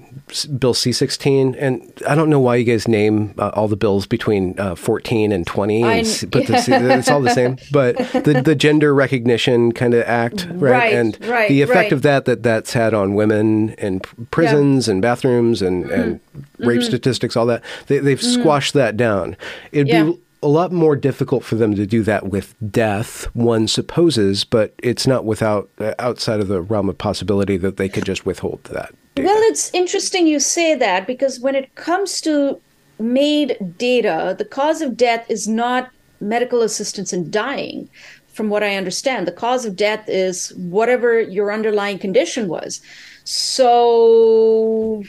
[0.58, 4.06] bill C sixteen, and I don't know why you guys name uh, all the bills
[4.06, 6.54] between uh, fourteen and twenty, and, s- but the,
[6.98, 7.58] it's all the same.
[7.70, 10.72] But the the gender recognition kind of act, right?
[10.72, 11.92] Right, and right, the effect right.
[11.92, 16.66] of that that that's had on women in p- prisons and bathrooms and and Mm-hmm.
[16.66, 19.36] rape statistics, all that they, they've squashed that down.
[19.70, 20.04] It'd Yeah.
[20.04, 24.74] be a lot more difficult for them to do that with death, one supposes, but
[24.82, 28.62] it's not without uh, outside of the realm of possibility that they could just withhold
[28.64, 28.92] that.
[29.14, 29.28] data.
[29.28, 32.60] Well, it's interesting you say that because when it comes to
[32.98, 37.88] MAID data, the cause of death is not medical assistance in dying,
[38.32, 39.26] from what I understand.
[39.26, 42.80] The cause of death is whatever your underlying condition was.
[43.24, 45.04] So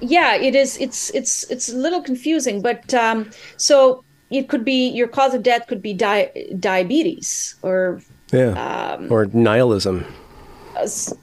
[0.00, 4.88] yeah it is it's it's it's a little confusing but um so it could be
[4.88, 8.00] your cause of death could be di- diabetes or
[8.32, 10.04] yeah, um, or nihilism.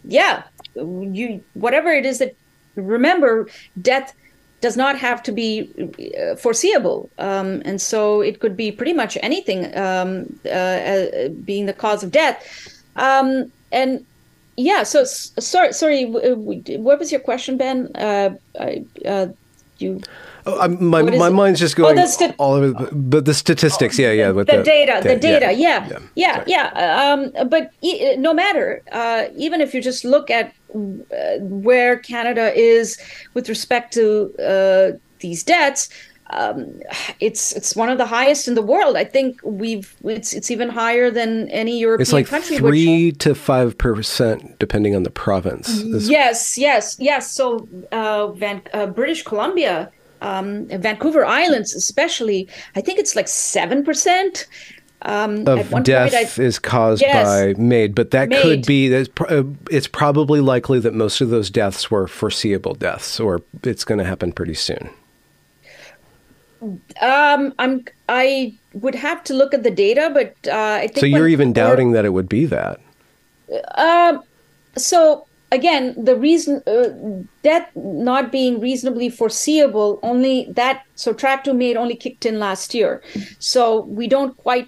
[0.06, 0.44] yeah.
[0.76, 2.36] You whatever it is that
[2.76, 3.50] remember
[3.82, 4.14] death
[4.62, 5.70] does not have to be
[6.18, 7.10] uh, foreseeable.
[7.18, 12.04] Um, and so it could be pretty much anything um, uh, uh, being the cause
[12.04, 12.38] of death.
[12.96, 14.06] Um, and
[14.62, 19.28] yeah so sorry sorry w- what was your question ben uh, I, uh,
[19.78, 20.00] you
[20.44, 21.34] Oh, my my it?
[21.34, 24.48] mind's just Oh, going the sta- all over, the, but the statistics, yeah, yeah, with
[24.48, 27.14] the, data, the data, yeah, yeah, yeah, yeah.
[27.14, 32.52] Um, but e- no matter, uh, even if you just look at uh, where Canada
[32.58, 32.98] is
[33.36, 35.90] with respect to uh, these debts,
[36.32, 36.80] um,
[37.20, 38.96] it's it's one of the highest in the world.
[38.96, 42.60] I think we've it's it's even higher than any European It's like country.
[42.60, 45.82] which, three to five percent, depending on the province.
[45.84, 47.32] Yes, yes, yes.
[47.32, 49.92] So, uh, Van, uh, British Columbia,
[50.22, 54.48] um, Vancouver Islands, especially, I think it's like seven percent.
[55.04, 57.26] Um, of death point, I, is caused Yes.
[57.26, 58.96] by maid, but that could be.
[58.96, 63.98] Uh, it's probably likely that most of those deaths were foreseeable deaths, or it's going
[63.98, 64.92] to happen pretty soon.
[67.02, 71.06] Um, I'm I would have to look at the data, but uh, I think So
[71.08, 72.80] you're when- even doubting that it would be that.
[73.76, 74.24] Um,
[74.78, 76.90] so again, the reason uh,
[77.44, 82.74] death not being reasonably foreseeable only that so track two MAID only kicked in last
[82.74, 83.02] year,
[83.40, 84.68] so we don't quite.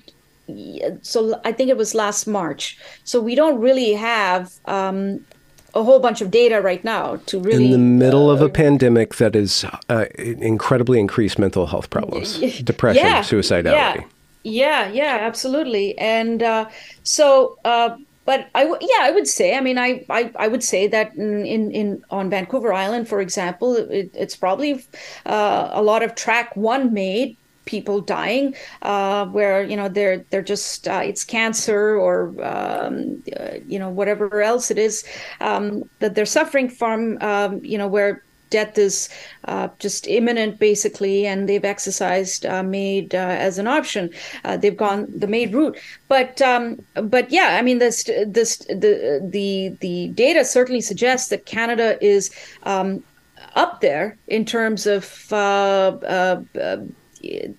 [1.01, 2.77] So I think it was last March.
[3.05, 5.25] So we don't really have um,
[5.73, 9.15] a whole bunch of data right now to really in the middle of a pandemic
[9.15, 14.03] that is uh, incredibly increased mental health problems, depression, yeah, suicidality.
[14.03, 14.03] Yeah,
[14.43, 15.97] yeah, yeah, absolutely.
[15.97, 16.69] And uh,
[17.03, 19.55] so, uh, but I w- yeah, I would say.
[19.55, 23.19] I mean, I I, I would say that in, in in on Vancouver Island, for
[23.21, 24.85] example, it, it's probably
[25.25, 30.41] uh, a lot of track one MAID people dying uh, where you know they're they're
[30.41, 35.03] just uh, it's cancer or um, uh, you know whatever else it is
[35.41, 39.09] um, that they're suffering from um, you know where death is
[39.45, 44.11] uh, just imminent basically and they've exercised uh, MAID uh, as an option.
[44.59, 45.75] They've gone the maid route.
[46.07, 51.47] But um, but yeah i mean this this the the the data certainly suggests that
[51.47, 52.29] canada is
[52.63, 53.03] um,
[53.55, 55.03] up there in terms of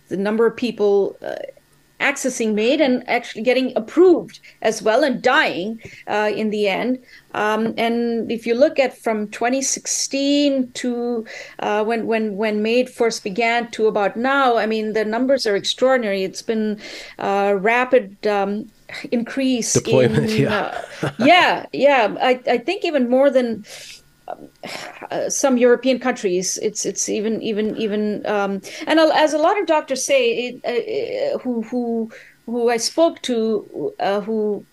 [0.08, 1.36] the number of people uh,
[2.00, 6.98] accessing MAID and actually getting approved as well and dying uh, in the end.
[7.32, 11.24] Um, and if you look at from 2016 to
[11.60, 15.56] uh, when when when MAID first began to about now, I mean the numbers are
[15.56, 16.22] extraordinary.
[16.24, 16.80] It's been
[17.18, 18.70] uh, rapid um,
[19.10, 20.30] increase deployment.
[20.30, 22.16] In, yeah, uh, yeah, yeah.
[22.20, 23.64] I I think even more than
[25.10, 26.58] uh, some European countries.
[26.62, 31.38] It's it's even even even um, and as a lot of doctors say, it, uh,
[31.38, 32.10] who who
[32.46, 34.64] who I spoke to, uh, who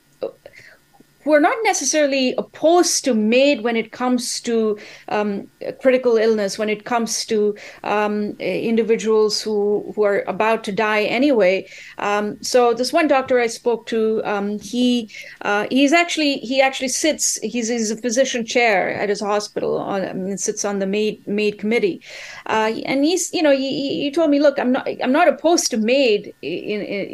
[1.24, 4.78] who are not necessarily opposed to MAID when it comes to
[5.10, 5.50] um,
[5.82, 11.68] critical illness, when it comes to um, individuals who, who are about to die anyway.
[11.98, 15.10] Um, so this one doctor I spoke to, um, he
[15.42, 20.02] uh, he's actually he actually sits he's, he's a physician chair at his hospital on,
[20.02, 22.02] I sits on the MAID MAID committee,
[22.48, 25.72] uh, and he's you know he, he told me look I'm not I'm not opposed
[25.72, 27.08] to MAID in in,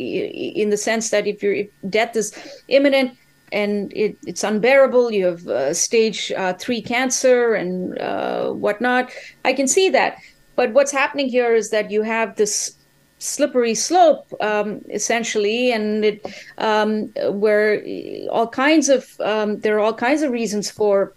[0.62, 2.34] in the sense that if your if death is
[2.68, 3.18] imminent
[3.52, 5.12] and it, it's unbearable.
[5.12, 9.12] You have uh, stage uh, three cancer and uh, whatnot.
[9.46, 10.20] I can see that.
[10.56, 12.76] But what's happening here is that you have this
[13.20, 16.26] slippery slope, um, essentially, and it,
[16.58, 17.84] um, where
[18.32, 21.14] all kinds of um, there are all kinds of reasons for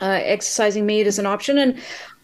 [0.00, 1.58] uh, exercising MAID as an option.
[1.58, 1.78] And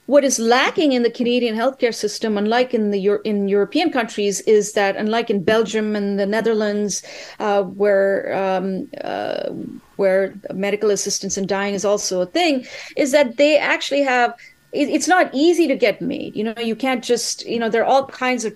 [0.07, 4.73] what is lacking in the Canadian healthcare system, unlike in the in European countries, is
[4.73, 7.03] that unlike in Belgium and the Netherlands,
[7.41, 9.51] uh, where um, uh,
[9.97, 14.35] where medical assistance in dying is also a thing, is that they actually have.
[14.73, 16.35] It, it's not easy to get MAID.
[16.35, 17.47] You know, you can't just.
[17.47, 18.55] You know, there are all kinds of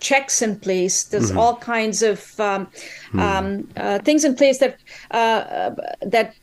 [0.00, 1.04] checks in place.
[1.04, 1.38] There's mm-hmm.
[1.38, 2.68] all kinds of um,
[3.12, 3.20] mm.
[3.20, 4.78] um, uh, things in place that
[5.10, 6.34] uh, that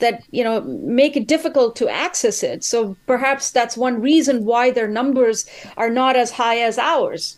[0.00, 2.64] that you know make it difficult to access it.
[2.64, 7.36] So perhaps that's one reason why their numbers are not as high as ours.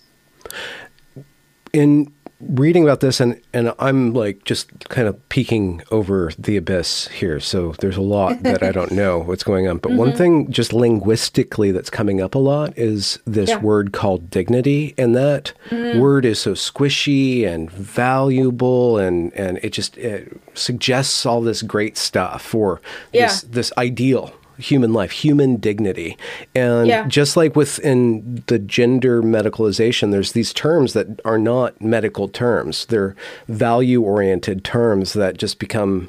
[1.72, 2.12] In
[2.48, 7.40] reading about this and and I'm like just kind of peeking over the abyss here.
[7.40, 9.78] So there's a lot that I don't know what's going on.
[9.78, 9.98] But mm-hmm.
[9.98, 13.58] one thing just linguistically that's coming up a lot is this yeah.
[13.58, 15.98] word called dignity and that mm-hmm.
[15.98, 21.96] word is so squishy and valuable and and it just it suggests all this great
[21.96, 22.80] stuff for
[23.12, 23.26] yeah.
[23.26, 26.16] this this ideal human life, human dignity.
[26.54, 27.06] And yeah.
[27.06, 32.86] just like within the gender medicalization, there's these terms that are not medical terms.
[32.86, 33.14] They're
[33.48, 36.08] value oriented terms that just become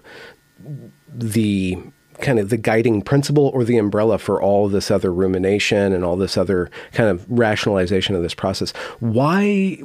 [1.13, 1.77] the
[2.21, 6.15] kind of the guiding principle or the umbrella for all this other rumination and all
[6.15, 8.71] this other kind of rationalization of this process.
[8.99, 9.75] Why?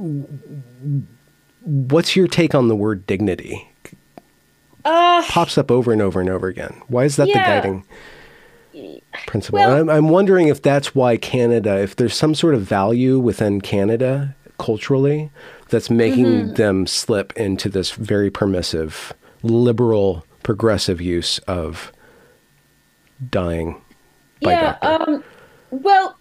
[1.64, 3.68] What's your take on the word dignity?
[4.84, 6.80] Uh, Pops up over and over and over again.
[6.88, 7.34] Why is that yeah.
[7.34, 7.84] the guiding?
[9.26, 9.58] Principle.
[9.58, 13.60] Well, I'm, I'm wondering if that's why Canada, if there's some sort of value within
[13.60, 15.30] Canada culturally
[15.68, 16.54] that's making mm-hmm.
[16.54, 19.12] them slip into this very permissive,
[19.42, 21.92] liberal, progressive use of
[23.30, 23.80] dying
[24.42, 25.10] by yeah, doctor.
[25.10, 25.24] Um,
[25.70, 26.18] well,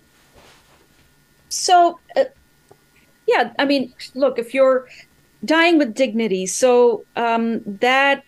[1.50, 2.26] so uh,
[3.28, 4.88] yeah, I mean, look, if you're
[5.46, 8.24] dying with dignity, so um, that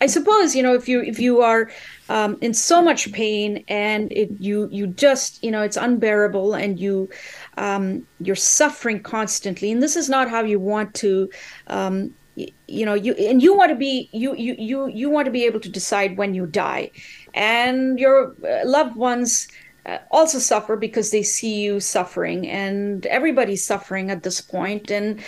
[0.00, 1.70] I suppose you know if you if you are
[2.12, 6.78] um, in so much pain and it, you you just you know it's unbearable and
[6.78, 7.08] you
[7.56, 9.72] um, you're suffering constantly.
[9.72, 11.30] And this is not how you want to
[11.68, 15.30] um, you, know you and you want to be you you you you want to
[15.30, 16.90] be able to decide when you die.
[17.32, 19.48] And your uh, loved ones
[19.86, 24.90] uh, also suffer because they see you suffering and everybody's suffering at this point.
[24.90, 25.18] And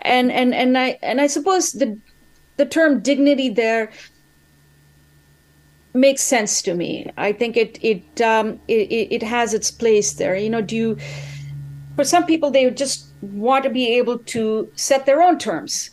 [0.00, 1.98] and and and i and i suppose the
[2.60, 3.90] the term dignity there
[5.94, 7.10] makes sense to me.
[7.16, 10.36] I think it it um, it, it has its place there.
[10.36, 10.96] You know, do you?
[11.96, 15.90] For some people, they just want to be able to set their own terms.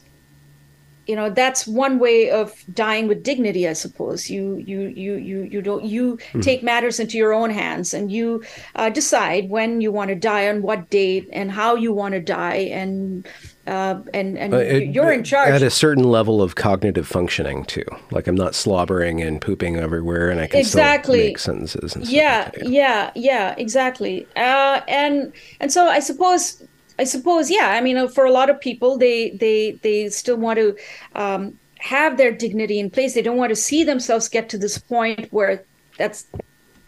[1.07, 4.29] You know, that's one way of dying with dignity, I suppose.
[4.29, 6.41] You you you you you don't you mm.
[6.41, 8.43] take matters into your own hands and you
[8.75, 12.19] uh, decide when you want to die, on what date, and how you want to
[12.19, 13.25] die, and
[13.67, 17.65] uh, and and uh, it, you're in charge at a certain level of cognitive functioning
[17.65, 17.85] too.
[18.11, 21.19] Like I'm not slobbering and pooping everywhere, and I can exactly.
[21.19, 21.95] still make sentences.
[21.95, 24.27] And yeah, like that, yeah, yeah, yeah, exactly.
[24.35, 26.63] Uh, and and so I suppose
[26.97, 27.71] I suppose yeah.
[27.71, 30.75] I mean, uh, for a lot of people, they they they still want to
[31.15, 33.13] um, have their dignity in place.
[33.13, 35.63] They don't want to see themselves get to this point where
[35.97, 36.25] that's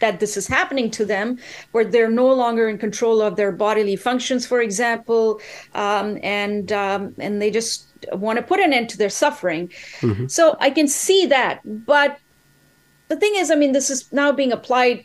[0.00, 1.38] that this is happening to them,
[1.72, 5.40] where they're no longer in control of their bodily functions, for example,
[5.74, 9.68] um, and um, and they just want to put an end to their suffering.
[10.00, 10.26] Mm-hmm.
[10.26, 12.18] So I can see that, but
[13.08, 15.04] the thing is, I mean, this is now being applied.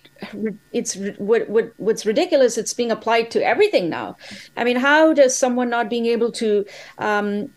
[0.71, 2.57] It's what, what what's ridiculous.
[2.57, 4.15] It's being applied to everything now.
[4.55, 6.65] I mean, how does someone not being able to
[6.99, 7.49] um,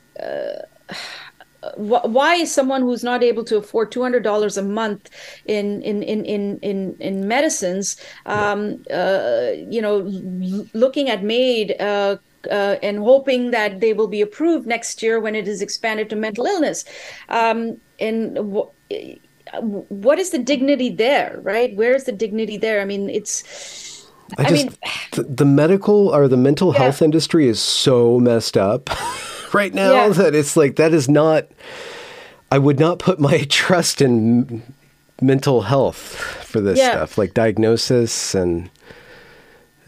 [1.77, 5.11] why is someone who's not able to afford two hundred dollars a month
[5.47, 7.97] in in in in in, in medicines,
[8.27, 9.99] um, uh, you know,
[10.73, 12.17] looking at MAID uh,
[12.51, 16.17] uh, and hoping that they will be approved next year when it is expanded to
[16.17, 16.85] mental illness,
[17.29, 18.35] um, and.
[18.35, 18.71] W-
[19.89, 21.75] what is the dignity there, right?
[21.75, 22.83] Where is the dignity there?
[22.83, 24.07] I mean, it's.
[24.37, 24.75] I, I just, mean,
[25.13, 26.81] the, the, medical or the mental yeah.
[26.81, 28.91] health industry is so messed up.
[29.55, 30.09] right now yeah.
[30.09, 31.47] that it's like that is not
[32.51, 34.63] I would not put my trust in
[35.21, 35.99] mental health
[36.45, 36.93] for this yeah.
[36.93, 38.71] stuff, like diagnosis and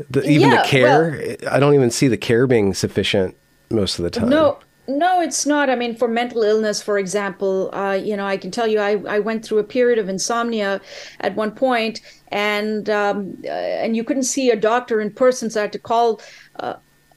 [0.08, 1.36] the, even yeah, the care.
[1.40, 3.36] Well, I don't even see the care being sufficient
[3.70, 4.28] most of the time.
[4.28, 4.58] No,
[4.88, 5.70] no, it's not.
[5.70, 9.02] I mean, for mental illness, for example, uh, you know, I can tell you, I,
[9.08, 10.80] I went through a period of insomnia
[11.20, 15.60] at one point, and um, uh, and you couldn't see a doctor in person, so
[15.60, 16.20] I had to call.
[16.58, 16.74] Uh,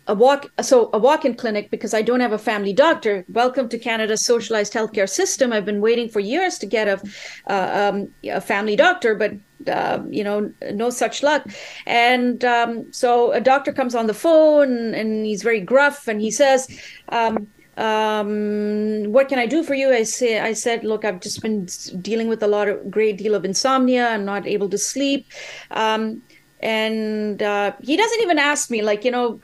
[0.07, 3.25] a walk so a walk-in clinic because I don't have a family doctor.
[3.29, 5.53] Welcome to Canada's socialized healthcare system.
[5.53, 7.01] I've been waiting for years to get a
[7.47, 9.33] uh, um, a family doctor, but
[9.67, 11.47] uh, you know no such luck.
[11.85, 16.31] And um, so a doctor comes on the phone and he's very gruff and he
[16.31, 16.67] says.
[17.09, 19.91] Um, um, what can I do for you?
[19.91, 21.67] I say, I said, look, I've just been
[22.01, 24.09] dealing with a lot of great deal of insomnia.
[24.09, 25.25] I'm not able to sleep.
[25.71, 26.21] Um,
[26.63, 29.39] and uh, he doesn't even ask me like you know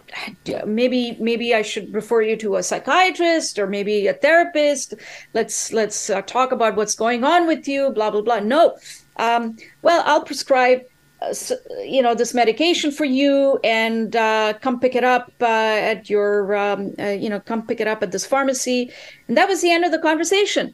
[0.65, 4.93] maybe maybe i should refer you to a psychiatrist or maybe a therapist.
[5.33, 8.39] Let's let's uh, talk about what's going on with you blah blah blah.
[8.39, 8.77] No.
[9.17, 10.81] Um, well i'll prescribe
[11.21, 11.33] uh,
[11.83, 16.55] you know this medication for you and uh, come pick it up uh, at your
[16.55, 18.91] um, uh, you know come pick it up at this pharmacy.
[19.27, 20.73] And that was the end of the conversation.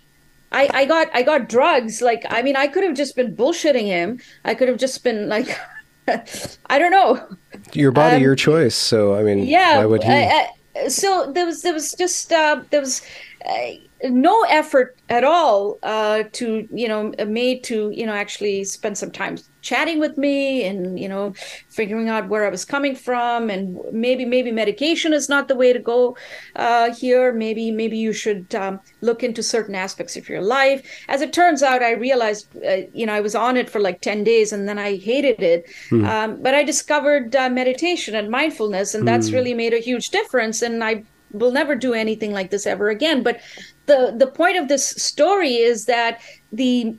[0.52, 2.04] I, I got I got drugs.
[2.04, 4.20] Like I mean I could have just been bullshitting him.
[4.44, 5.50] I could have just been like
[6.68, 7.26] I don't know.
[7.74, 8.76] Your body, um, your choice.
[8.76, 9.78] So I mean, yeah.
[9.78, 10.10] Why would he?
[10.10, 13.02] I, I, so there was there was just uh, there was
[13.48, 13.72] uh,
[14.04, 19.12] no effort at all uh, to you know made to you know actually spend some
[19.12, 21.34] time chatting with me and you know
[21.70, 23.50] figuring out where I was coming from.
[23.50, 26.16] And maybe maybe medication is not the way to go
[26.56, 27.34] uh, here.
[27.34, 30.80] Maybe maybe you should um, look into certain aspects of your life.
[31.10, 34.00] As it turns out I realized uh, you know I was on it for like
[34.02, 35.66] 10 days and then I hated it.
[35.90, 36.06] Hmm.
[36.06, 39.36] um, but I discovered uh, meditation and mindfulness and that's hmm.
[39.36, 43.24] really made a huge difference and I will never do anything like this ever again.
[43.24, 43.42] But
[43.88, 46.98] the the point of this story is that the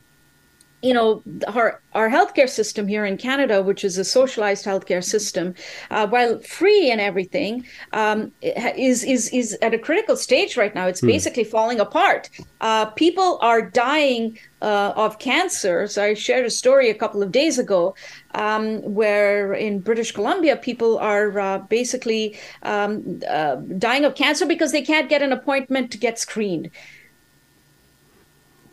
[0.83, 5.55] you know our our healthcare system here in Canada, which is a socialized healthcare system,
[5.91, 10.87] uh, while free and everything, um, is is is at a critical stage right now.
[10.87, 11.09] It's mm.
[11.09, 12.29] basically falling apart.
[12.61, 15.87] Uh, people are dying uh, of cancer.
[15.87, 17.95] So I shared a story a couple of days ago
[18.35, 24.73] um, where in British Columbia people are uh, basically um, uh, dying of cancer because
[24.73, 26.71] they can't get an appointment to get screened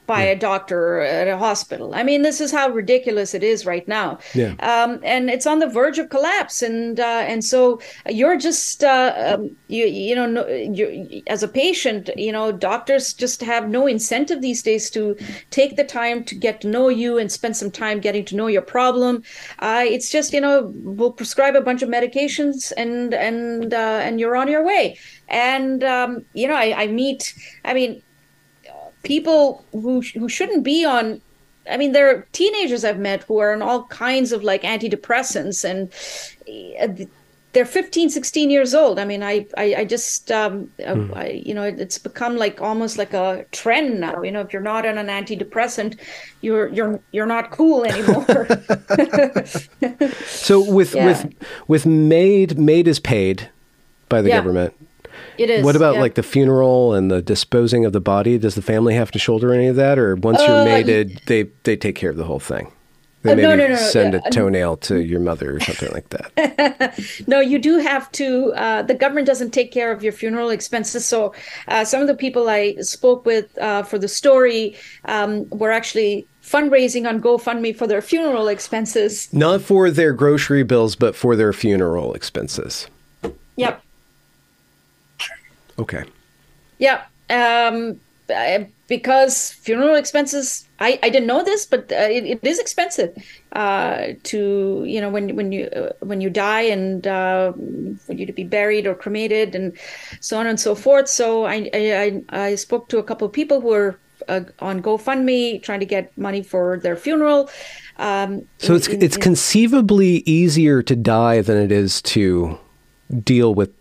[0.06, 0.32] by yeah.
[0.32, 1.96] a doctor at a hospital.
[1.96, 4.20] I mean, this is how ridiculous it is right now.
[4.34, 4.56] Yeah.
[4.60, 6.62] Um, and it's on the verge of collapse.
[6.62, 7.80] And uh, and so
[8.10, 10.44] you're just uh, um, you you know no,
[11.28, 15.16] as a patient, you know, doctors just have no incentive these days to
[15.52, 18.48] take the time to get to know you and spend some time getting to know
[18.48, 19.24] your problem.
[19.60, 24.20] Uh, it's just you know we'll prescribe a bunch of medications and and uh, and
[24.20, 24.98] you're on your way.
[25.30, 27.34] And um, you know, I, I meet.
[27.64, 28.02] I mean
[29.04, 31.22] people who who shouldn't be on
[31.70, 35.64] I mean, there are teenagers I've met who are on all kinds of like antidepressants
[35.64, 35.92] and
[36.80, 37.06] uh,
[37.54, 38.98] they're 15, 16 years old.
[39.00, 41.16] I mean, I, I, I just, um, mm.
[41.16, 44.24] I, you know, it's become like almost like a trend now.
[44.24, 46.00] You know, if you're not on an antidepressant,
[46.42, 48.48] you're, you're, you're not cool anymore.
[50.26, 51.06] so with, yeah.
[51.06, 51.34] with,
[51.68, 53.50] with MAID, MAID is paid
[54.10, 54.38] by the yeah.
[54.38, 54.74] government.
[55.38, 55.64] It is.
[55.64, 56.02] What about yeah.
[56.02, 58.38] like the funeral and the disposing of the body?
[58.38, 61.44] Does the family have to shoulder any of that, or once uh, you're mated, they
[61.64, 62.72] they take care of the whole thing?
[63.24, 66.10] They uh, maybe no, no, no, send a toenail to your mother or something like
[66.10, 67.00] that.
[67.28, 68.54] no, you do have to.
[68.54, 71.06] Uh, the government doesn't take care of your funeral expenses.
[71.06, 71.34] So
[71.70, 74.76] uh, some of the people I spoke with uh, for the story
[75.06, 79.32] um, were actually fundraising on GoFundMe for their funeral expenses.
[79.32, 82.88] Not for their grocery bills, but for their funeral expenses.
[83.56, 83.83] Yep.
[85.80, 86.04] Okay.
[86.80, 87.04] Yeah.
[87.30, 88.00] Um,
[88.88, 93.16] because funeral expenses, I, I didn't know this, but uh, it, it is expensive
[93.54, 97.54] uh, to you know when when you uh, when you die and uh,
[98.06, 99.78] for you to be buried or cremated and
[100.20, 101.10] so on and so forth.
[101.10, 105.62] So I I, I spoke to a couple of people who were uh, on GoFundMe
[105.62, 107.50] trying to get money for their funeral.
[107.98, 112.58] Um, so it's in, it's in, conceivably easier to die than it is to
[113.24, 113.72] deal with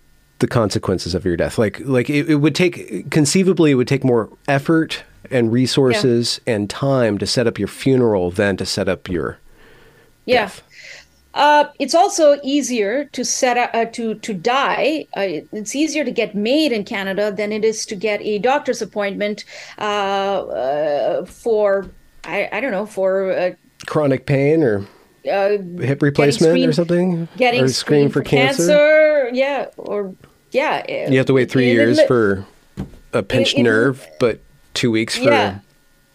[0.42, 1.56] the consequences of your death?
[1.56, 6.54] Like, like it, it would take conceivably, it would take more effort and resources yeah.
[6.54, 9.38] and time to set up your funeral than to set up your
[10.26, 10.42] yeah.
[10.42, 10.62] Death.
[11.34, 15.06] Uh, it's also easier to set up, uh, to to die.
[15.16, 18.82] Uh, it's easier to get MAID in Canada than it is to get a doctor's
[18.82, 19.46] appointment
[19.78, 21.90] uh, uh, for
[22.24, 23.52] I, I don't know for uh,
[23.86, 24.86] chronic pain or
[25.24, 27.28] hip replacement screened, or something.
[27.38, 28.66] Getting or screened, for, for cancer.
[28.66, 29.30] cancer.
[29.32, 30.14] Yeah, or
[30.52, 31.10] yeah.
[31.10, 32.46] You have to wait three years for
[33.12, 34.40] a pinched nerve, but
[34.74, 35.58] two weeks for yeah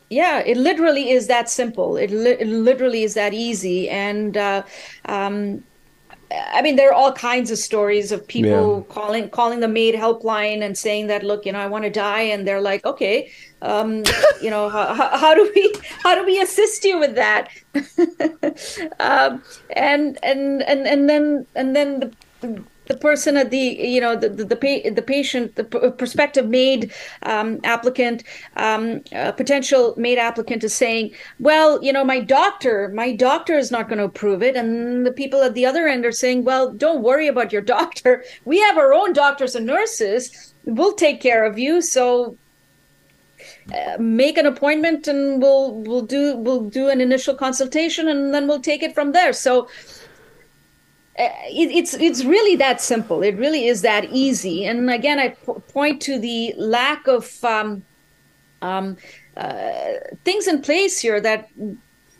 [0.09, 4.63] yeah it literally is that simple it, li- it literally is that easy and uh,
[5.05, 5.63] um,
[6.29, 8.93] I mean, there are all kinds of stories of people yeah.
[8.93, 12.19] calling calling the MAID helpline and saying that, look, you know, I want to die,
[12.21, 13.31] and they're like, okay,
[13.61, 14.03] um,
[14.41, 15.73] you know, how, how, do we
[16.03, 17.49] how do we assist you with that?
[18.99, 24.15] um, and and and and then and then the the person at the you know
[24.15, 26.91] the the, the, pa- the patient the p- prospective MAID
[27.23, 28.23] um, applicant
[28.55, 33.87] um, potential MAID applicant is saying well you know my doctor my doctor is not
[33.87, 34.55] going to approve it.
[34.55, 38.23] And the people at the other end are saying well don't worry about your doctor.
[38.45, 40.53] We have our own doctors and nurses.
[40.65, 41.81] We'll take care of you.
[41.81, 42.37] So
[43.73, 48.47] uh, make an appointment and we'll we'll do we'll do an initial consultation and then
[48.47, 49.33] we'll take it from there.
[49.33, 49.67] So uh,
[51.17, 53.23] it, it's it's really that simple.
[53.23, 54.65] It really is that easy.
[54.65, 57.83] And again, I p- point to the lack of um,
[58.61, 58.97] um,
[59.35, 59.93] uh,
[60.23, 61.49] things in place here that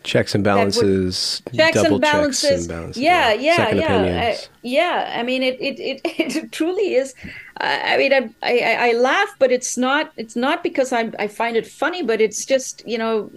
[0.04, 2.42] checks and balances, checks and balances.
[2.50, 3.04] Checks and balances.
[3.04, 4.22] Yeah, yeah, yeah, yeah.
[4.22, 5.14] I, yeah.
[5.16, 6.02] I mean, it it it,
[6.36, 7.14] it truly is.
[7.60, 11.28] Uh, I mean, I, I I laugh, but it's not it's not because i'm I
[11.28, 13.32] find it funny, but it's just you know,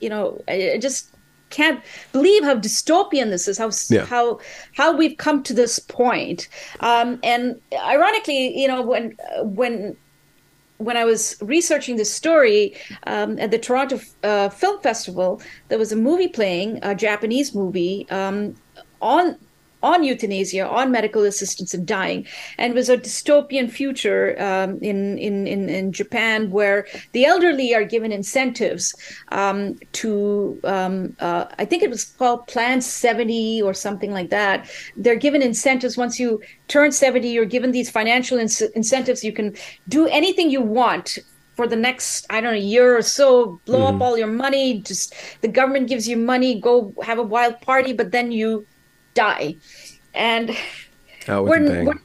[0.00, 1.15] you know, I just
[1.50, 1.80] can't
[2.12, 4.04] believe how dystopian this is how yeah.
[4.04, 4.38] how
[4.74, 6.48] how we've come to this point
[6.80, 9.96] um, and ironically you know when when
[10.78, 12.74] when I was researching this story
[13.06, 18.06] um, at the Toronto uh, Film Festival, there was a movie playing, a Japanese movie
[18.10, 18.54] um,
[19.00, 19.38] on
[19.86, 22.26] on euthanasia, on medical assistance in dying,
[22.58, 27.84] and was a dystopian future um, in, in, in in Japan where the elderly are
[27.84, 28.94] given incentives
[29.40, 34.68] um, to um, uh, I think it was called Plan 70 or something like that.
[34.96, 37.28] They're given incentives once you turn 70.
[37.28, 39.22] You're given these financial in- incentives.
[39.22, 39.54] You can
[39.88, 41.18] do anything you want
[41.56, 43.96] for the next i don't know year or so blow mm-hmm.
[43.96, 47.94] up all your money just the government gives you money go have a wild party
[47.94, 48.66] but then you
[49.16, 49.56] die.
[50.14, 50.56] And
[51.28, 52.00] we're, we're,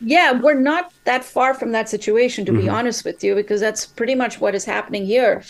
[0.00, 2.62] yeah, we're not that far from that situation, to mm-hmm.
[2.62, 5.44] be honest with you, because that's pretty much what is happening here.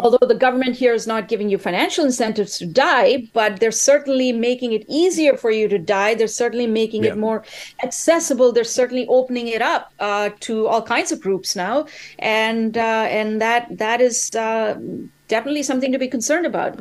[0.00, 4.30] Although the government here is not giving you financial incentives to die, but they're certainly
[4.30, 6.14] making it easier for you to die.
[6.14, 7.10] They're certainly making yeah.
[7.10, 7.44] it more
[7.82, 8.52] accessible.
[8.52, 11.86] They're certainly opening it up uh, to all kinds of groups now,
[12.20, 14.78] and uh, and that that is uh,
[15.26, 16.80] definitely something to be concerned about.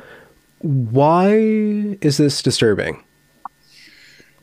[0.59, 1.29] Why
[2.01, 3.03] is this disturbing?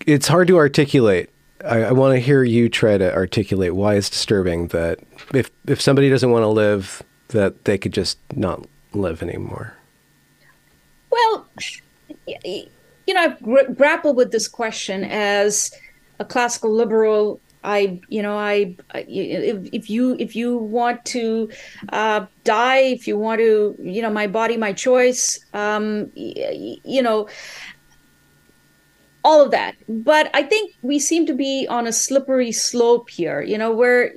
[0.07, 1.31] It's hard to articulate.
[1.65, 5.01] I, I want to hear you try to articulate why it's disturbing that
[5.33, 9.75] if if somebody doesn't want to live, that they could just not live anymore.
[11.11, 11.47] Well,
[12.27, 15.73] you know, I've grappled with this question as
[16.19, 21.51] a classical liberal I, you know, I, if, if you if you want to
[21.93, 27.29] uh, die, if you want to, you know, my body, my choice, um, you know,
[29.25, 29.75] all of that.
[29.89, 33.43] But I think we seem to be on a slippery slope here.
[33.43, 34.13] You know, where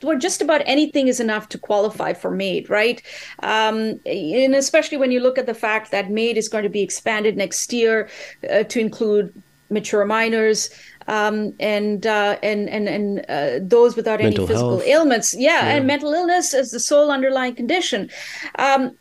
[0.00, 3.02] where just about anything is enough to qualify for MAID, right?
[3.42, 6.82] Um, and especially when you look at the fact that MAID is going to be
[6.82, 8.08] expanded next year
[8.50, 10.70] uh, to include mature minors
[11.08, 14.86] um, and uh, and and and uh, those without mental any physical health.
[14.86, 15.34] ailments.
[15.34, 18.10] Yeah, yeah, and mental illness as the sole underlying condition.
[18.58, 18.96] Um,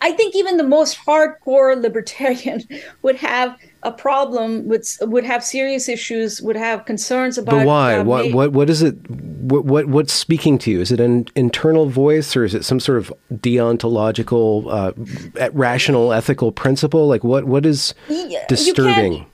[0.00, 2.62] I think even the most hardcore libertarian
[3.02, 7.50] would have a problem with would have serious issues, would have concerns about.
[7.50, 7.98] But why?
[7.98, 8.94] Uh, what what what is it?
[9.10, 10.80] What, what what's speaking to you?
[10.80, 16.52] Is it an internal voice, or is it some sort of deontological, uh, rational, ethical
[16.52, 17.08] principle?
[17.08, 17.94] Like what what is
[18.48, 19.26] disturbing?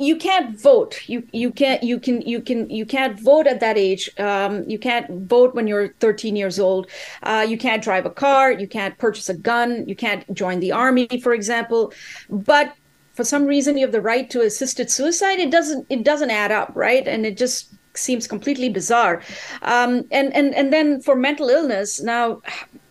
[0.00, 1.08] You can't vote.
[1.08, 4.08] You you can't you can you can you can't vote at that age.
[4.18, 6.88] Um, you can't vote when you're 13 years old.
[7.22, 8.50] Uh, you can't drive a car.
[8.50, 9.86] You can't purchase a gun.
[9.86, 11.92] You can't join the army for example.
[12.30, 12.74] But
[13.12, 15.38] for some reason you have the right to assisted suicide.
[15.38, 17.06] It doesn't it doesn't add up right?
[17.06, 19.22] And it just seems completely bizarre.
[19.62, 22.40] Um, and and and then for mental illness now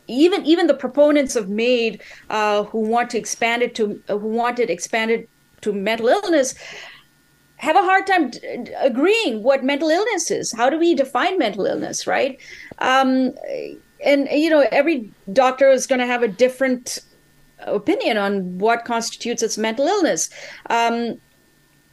[0.07, 4.59] even even the proponents of MAID uh, who want to expand it to who want
[4.59, 5.27] it expanded
[5.61, 6.55] to mental illness
[7.59, 8.39] have a hard time d-
[8.79, 10.51] agreeing what mental illness is.
[10.53, 12.39] How do we define mental illness, right?
[12.79, 13.33] Um,
[14.03, 16.99] and you know, every doctor is going to have a different
[17.59, 20.29] opinion on what constitutes its mental illness.
[20.69, 21.19] Um,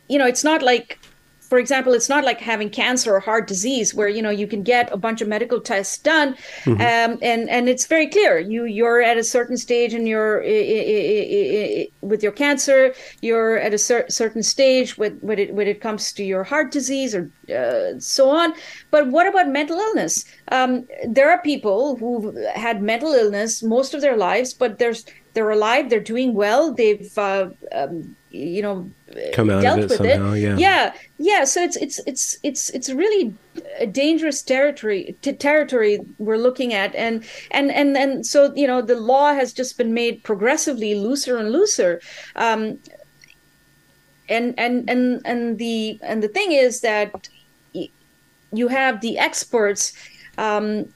[0.08, 1.00] you know, it's not like
[1.48, 4.62] for example, it's not like having cancer or heart disease where you know you can
[4.62, 6.34] get a bunch of medical tests done,
[6.64, 6.80] mm-hmm.
[6.80, 10.42] um, and and it's very clear you you're at a certain stage in your
[12.00, 16.12] with your cancer, you're at a cer- certain stage with when it when it comes
[16.12, 18.54] to your heart disease or uh, so on.
[18.90, 20.24] But what about mental illness?
[20.48, 25.50] Um, there are people who've had mental illness most of their lives, but there's they're
[25.50, 28.90] alive, they're doing well, they've uh, um, you know
[29.32, 30.40] come out dealt of it with somehow, it.
[30.40, 30.56] Yeah.
[30.56, 31.44] yeah, yeah.
[31.44, 33.34] So it's it's it's it's it's really
[33.78, 38.82] a dangerous territory t- territory we're looking at, and and and and so you know
[38.82, 42.00] the law has just been made progressively looser and looser.
[42.36, 42.78] Um,
[44.28, 47.28] and and and and the and the thing is that
[48.52, 49.92] you have the experts
[50.38, 50.92] um,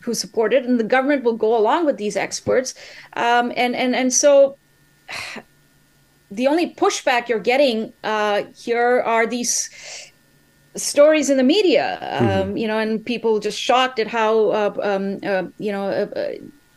[0.00, 2.74] who support it, and the government will go along with these experts,
[3.14, 4.56] um, and and and so
[6.30, 9.70] the only pushback you're getting uh, here are these
[10.76, 12.56] stories in the media, um, mm-hmm.
[12.56, 16.32] you know, and people just shocked at how, uh, um, uh, you know, uh, uh,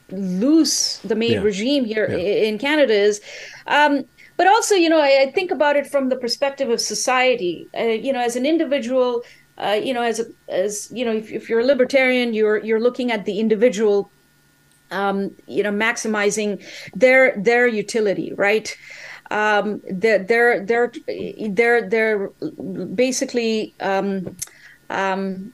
[0.10, 1.40] loose the MAID yeah.
[1.40, 2.18] regime here yeah.
[2.18, 3.22] in Canada is.
[3.68, 7.68] Um, but also, you know, I, I, think about it from the perspective of society.
[7.78, 9.22] Uh, you know, as an individual,
[9.60, 13.12] you know, as a, as you know, if, if, you're a libertarian, you're you're looking
[13.12, 14.10] at the individual.
[14.90, 18.76] Um, you know, maximizing their their utility, right?
[19.34, 20.64] Um, they're they're
[21.50, 22.30] they're they're,
[22.94, 24.38] basically um,
[24.92, 25.52] um,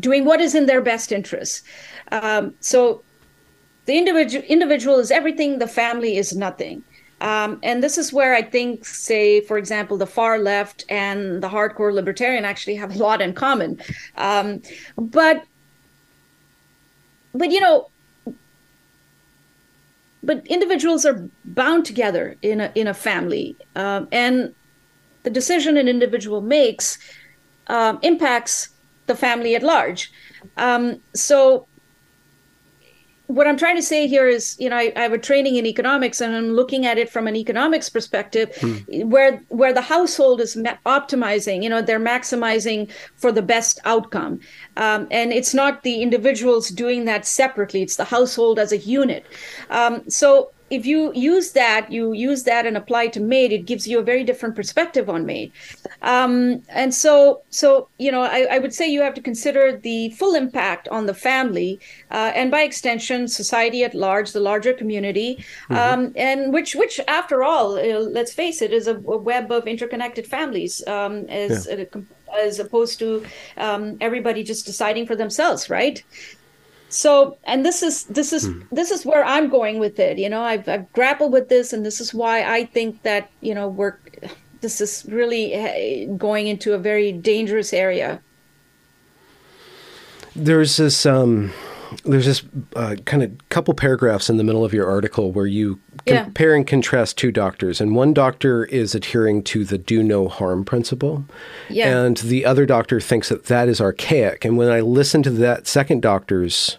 [0.00, 1.62] doing what is in their best interest.
[2.10, 3.02] Um, so
[3.86, 5.60] the individual individual is everything.
[5.60, 6.82] The family is nothing.
[7.20, 11.48] Um, and this is where I think, say, for example, the far left and the
[11.48, 13.78] hardcore libertarian actually have a lot in common.
[14.16, 14.62] Um,
[14.96, 15.44] but,
[17.34, 17.89] but you know,
[20.22, 24.54] but individuals are bound together in a in a family, um, and
[25.22, 26.98] the decision an individual makes
[27.68, 28.70] um, impacts
[29.06, 30.12] the family at large.
[30.56, 31.66] Um, so
[33.30, 35.64] what I'm trying to say here is, you know, I, I, have a training in
[35.64, 39.08] economics, and I'm looking at it from an economics perspective, hmm.
[39.08, 41.62] where where the household is ma- optimizing.
[41.62, 44.40] You know, they're maximizing for the best outcome,
[44.76, 47.82] um, and it's not the individuals doing that separately.
[47.82, 49.24] It's the household as a unit.
[49.70, 53.88] Um, so if you use that, you use that and apply to MAID, it gives
[53.88, 55.50] you a very different perspective on MAID.
[56.02, 60.10] Um, and so, so you know, I, I, would say you have to consider the
[60.10, 61.80] full impact on the family,
[62.12, 65.74] uh, and by extension, society at large, the larger community, mm-hmm.
[65.74, 69.66] um, and which, which, after all, uh, let's face it, is a, a, web of
[69.66, 71.84] interconnected families, um, as yeah.
[72.38, 76.04] as opposed to um, everybody just deciding for themselves, right?
[76.90, 78.62] So and this is this is hmm.
[78.72, 81.86] this is where i'm going with it you know I've, I've grappled with this and
[81.86, 83.96] this is why i think that you know we're
[84.60, 88.20] this is really eh, going into a very dangerous area
[90.34, 91.52] there's this um
[92.04, 92.42] there's this
[92.76, 96.24] uh, kind of couple paragraphs in the middle of your article where you yeah.
[96.24, 100.64] compare and contrast two doctors, and one doctor is adhering to the do no harm
[100.64, 101.24] principle,
[101.68, 101.96] yeah.
[101.96, 104.44] and the other doctor thinks that that is archaic.
[104.44, 106.78] And when I listen to that second doctor's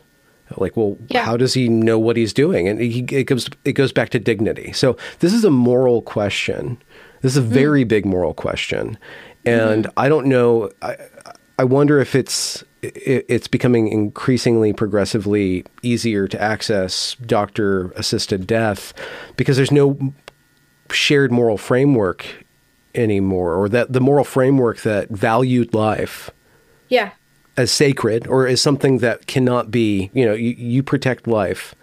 [0.57, 1.23] like, well, yeah.
[1.23, 2.67] how does he know what he's doing?
[2.67, 4.71] And he, it goes it goes back to dignity.
[4.73, 6.81] So this is a moral question.
[7.21, 7.51] This is a mm.
[7.51, 7.87] very mm.
[7.87, 8.97] big moral question,
[9.45, 9.93] and mm.
[9.97, 10.71] I don't know.
[10.81, 10.97] I,
[11.59, 18.93] I wonder if it's it's becoming increasingly progressively easier to access doctor assisted death
[19.37, 20.13] because there's no
[20.89, 22.25] shared moral framework
[22.95, 26.31] anymore or that the moral framework that valued life
[26.89, 27.11] yeah
[27.55, 31.75] as sacred or as something that cannot be you know you, you protect life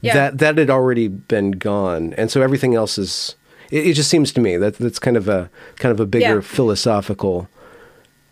[0.00, 0.14] yeah.
[0.14, 3.36] that that had already been gone and so everything else is
[3.70, 6.36] it, it just seems to me that that's kind of a kind of a bigger
[6.36, 6.40] yeah.
[6.40, 7.48] philosophical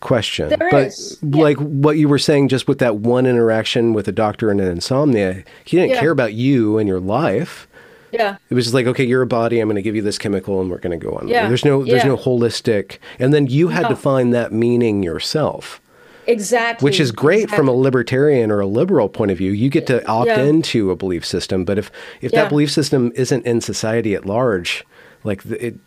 [0.00, 0.48] question.
[0.48, 1.22] There but is.
[1.22, 1.64] like yeah.
[1.64, 5.44] what you were saying, just with that one interaction with a doctor and an insomnia,
[5.64, 6.00] he didn't yeah.
[6.00, 7.66] care about you and your life.
[8.12, 8.36] Yeah.
[8.48, 9.60] It was just like, okay, you're a body.
[9.60, 11.28] I'm going to give you this chemical, and we're going to go on.
[11.28, 11.46] Yeah.
[11.46, 12.08] There's no, there's yeah.
[12.08, 13.90] no holistic, and then you had no.
[13.90, 15.80] to find that meaning yourself.
[16.26, 16.84] Exactly.
[16.84, 17.56] Which is great exactly.
[17.56, 19.52] from a libertarian or a liberal point of view.
[19.52, 20.42] You get to opt yeah.
[20.42, 21.90] into a belief system, but if
[22.20, 24.84] if that belief system isn't in society at large,
[25.24, 25.78] like it,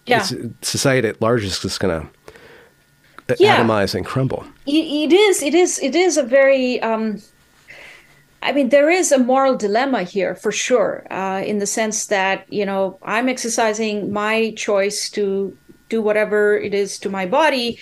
[0.63, 2.09] society at large is just going
[3.39, 3.57] yeah.
[3.57, 4.45] atomize and crumble.
[4.65, 5.41] It is.
[5.41, 5.79] It is.
[5.79, 6.81] It is a very.
[6.81, 7.21] Um,
[8.43, 12.51] I mean, there is a moral dilemma here for sure, uh, in the sense that
[12.51, 15.55] you know I'm exercising my choice to
[15.89, 17.77] do whatever it is to my body.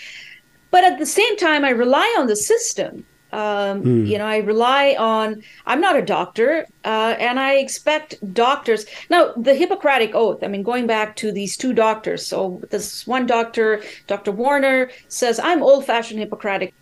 [0.71, 3.05] But at the same time, I rely on the system.
[3.31, 4.07] Um, mm.
[4.07, 5.43] You know, I rely on.
[5.65, 8.85] I'm not a doctor, uh, and I expect doctors.
[9.09, 10.43] Now, the Hippocratic Oath.
[10.43, 12.25] I mean, going back to these two doctors.
[12.25, 14.31] So this one doctor, Dr.
[14.31, 16.73] Warner, says I'm old-fashioned Hippocratic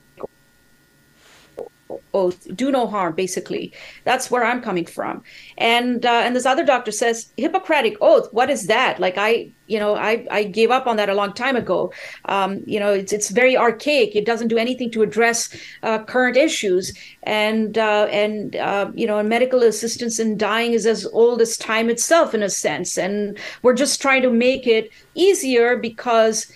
[2.14, 3.74] oath do no harm basically.
[4.04, 5.24] That's where i'm coming from.
[5.58, 9.00] And uh, and this other doctor says hippocratic oath what is that?
[9.00, 11.92] Like i you know i i gave up on that a long time ago.
[12.26, 14.16] Um, you know it's it's very archaic.
[14.16, 16.94] It doesn't do anything to address uh, current issues.
[17.24, 21.90] And uh, and uh, you know medical assistance in dying is as old as time
[21.90, 22.98] itself in a sense.
[22.98, 26.52] And we're just trying to make it easier because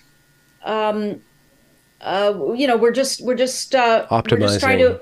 [0.64, 1.22] um,
[2.02, 4.08] uh, you know we're just we're just uh.
[4.42, 5.02] We're just trying to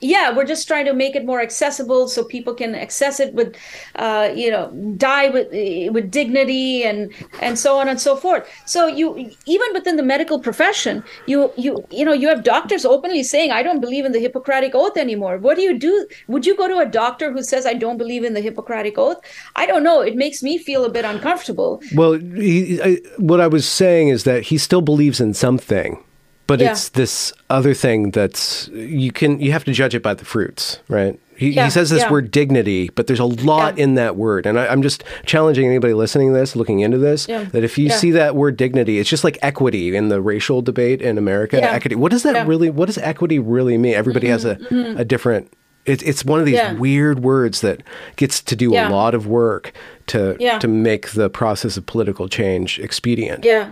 [0.00, 3.56] yeah we're just trying to make it more accessible so people can access it with
[3.96, 5.48] uh, you know die with
[5.92, 8.48] with dignity and and so on and so forth.
[8.66, 13.22] So you even within the medical profession you you you know you have doctors openly
[13.22, 15.38] saying i don't believe in the hippocratic oath anymore.
[15.38, 16.06] What do you do?
[16.28, 19.18] Would you go to a doctor who says i don't believe in the hippocratic oath
[19.56, 20.00] i don't know.
[20.00, 21.82] It makes me feel a bit uncomfortable.
[21.94, 26.02] Well he, I, what i was saying is that he still believes in something
[26.50, 26.72] but yeah.
[26.72, 30.80] it's this other thing that's you can you have to judge it by the fruits,
[30.88, 31.18] right?
[31.36, 32.10] He, yeah, he says this yeah.
[32.10, 35.94] word dignity, but there's a lot in that word, and I, am just challenging anybody
[35.94, 39.22] listening to this, looking into this, that if you see that word dignity, it's just
[39.22, 41.62] like equity in the racial debate in America.
[41.62, 41.94] Equity.
[41.94, 42.68] What does that really?
[42.68, 43.94] What does equity really mean?
[43.94, 44.98] Everybody mm-hmm, has a, mm-hmm.
[44.98, 45.52] a different.
[45.86, 47.84] It, it's one of these weird words that
[48.16, 49.72] gets to do a lot of work
[50.08, 53.44] to to make the process of political change expedient.
[53.44, 53.70] Yeah.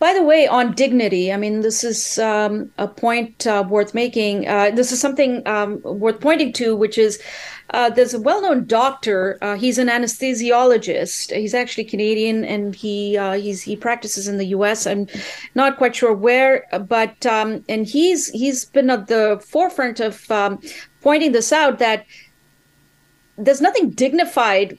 [0.00, 4.48] By the way, on dignity, I mean, this is um, a point uh, worth making.
[4.48, 7.20] Uh, this is something um, worth pointing to, which is
[7.74, 9.36] uh, there's a well-known doctor.
[9.42, 11.36] Uh, he's an anesthesiologist.
[11.36, 14.86] He's actually Canadian, and he uh, he practices in the U.S.
[14.86, 15.06] I'm
[15.54, 20.62] not quite sure where, but um, and he's he's been at the forefront of um,
[21.02, 22.06] pointing this out that
[23.40, 24.78] there's nothing dignified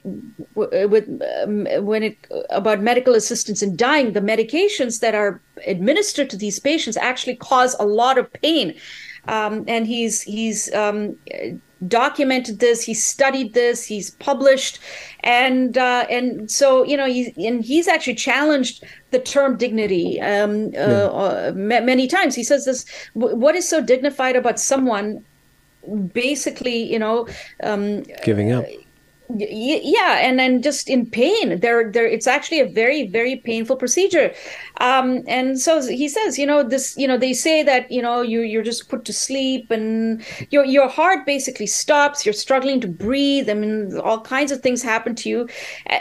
[0.54, 1.08] with
[1.42, 2.16] um, when it
[2.50, 4.12] about medical assistance in dying.
[4.12, 8.74] The medications that are administered to these patients actually cause a lot of pain.
[9.28, 11.16] Um, and he's he's um,
[11.88, 14.78] documented this he's studied this he's published.
[15.20, 20.68] And uh, and so you know he's and he's actually challenged the term dignity um,
[20.68, 21.06] uh, yeah.
[21.06, 22.34] uh, many times.
[22.34, 22.84] He says this
[23.14, 25.24] what is so dignified about someone
[26.12, 27.28] basically you know
[27.62, 28.64] um, giving up.
[29.34, 31.60] Yeah and then just in pain.
[31.60, 34.34] There there it's actually a very very painful procedure.
[34.80, 38.20] Um and so he says you know this you know they say that you know
[38.20, 42.26] you you're just put to sleep and your your heart basically stops.
[42.26, 43.48] You're struggling to breathe.
[43.48, 45.48] I mean all kinds of things happen to you.
[45.88, 46.00] Uh,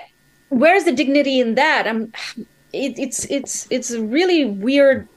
[0.49, 1.87] where's the dignity in that?
[1.87, 2.11] I'm
[2.73, 5.07] it, it's it's it's a really weird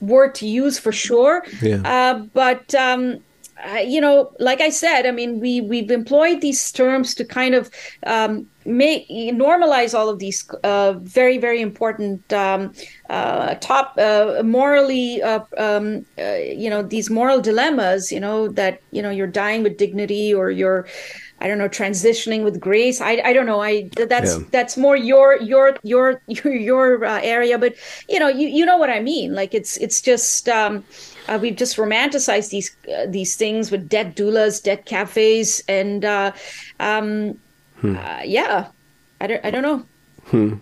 [0.00, 1.44] word to use for sure.
[1.60, 1.82] Yeah.
[1.84, 3.22] uh, but um
[3.64, 7.54] uh, you know, like I said, I mean, we we've employed these terms to kind
[7.54, 7.70] of
[8.06, 12.72] um, make normalize all of these uh, very very important um,
[13.10, 18.10] uh, top uh, morally, uh, um, uh, you know, these moral dilemmas.
[18.10, 20.86] You know that you know you're dying with dignity or you're
[21.42, 23.00] I don't know, transitioning with grace.
[23.00, 23.60] I, I don't know.
[23.60, 24.44] I that's yeah.
[24.52, 27.74] that's more your your your your, your uh, area, but
[28.08, 29.34] you know, you you know what I mean.
[29.34, 30.84] Like it's it's just um,
[31.28, 36.32] uh, we've just romanticized these uh, these things with death doulas, death cafes, and uh,
[36.80, 37.38] um,
[37.76, 37.96] hmm.
[37.96, 38.68] Uh, yeah,
[39.20, 39.84] I don't I don't know.
[40.26, 40.54] Hmm.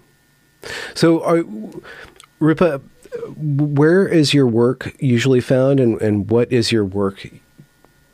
[0.95, 1.45] So, are,
[2.39, 2.81] Rupa,
[3.37, 7.29] where is your work usually found, and, and what is your work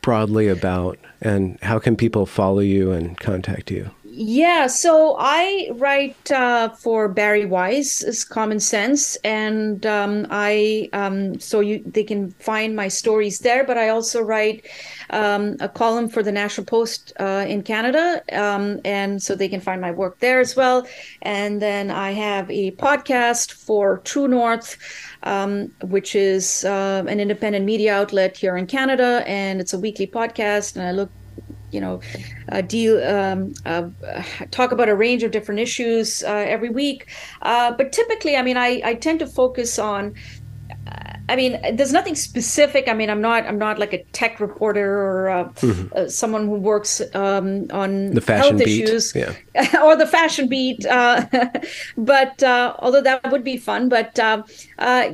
[0.00, 3.90] broadly about, and how can people follow you and contact you?
[4.18, 11.38] Yeah, so I write uh, for Bari Weiss, is Common Sense, and um, I um,
[11.38, 13.62] so you they can find my stories there.
[13.62, 14.64] But I also write
[15.10, 19.60] um, a column for the National Post uh, in Canada, um, and so they can
[19.60, 20.86] find my work there as well.
[21.20, 24.78] And then I have a podcast for True North,
[25.24, 30.06] um, which is uh, an independent media outlet here in Canada, and it's a weekly
[30.06, 30.74] podcast.
[30.74, 31.10] And I look
[31.70, 32.00] you know,
[32.50, 33.88] uh, deal um, uh,
[34.50, 37.08] talk about a range of different issues uh, every week.
[37.42, 40.14] Uh, but typically, I mean, I, I tend to focus on.
[41.28, 42.86] I mean, there's nothing specific.
[42.86, 45.88] I mean, I'm not I'm not like a tech reporter or uh, mm-hmm.
[45.96, 48.84] Uh, someone who works um, on the fashion health beat.
[48.84, 49.34] issues yeah.
[49.82, 50.82] or the fashion beat.
[51.96, 54.16] but although that would be fun, but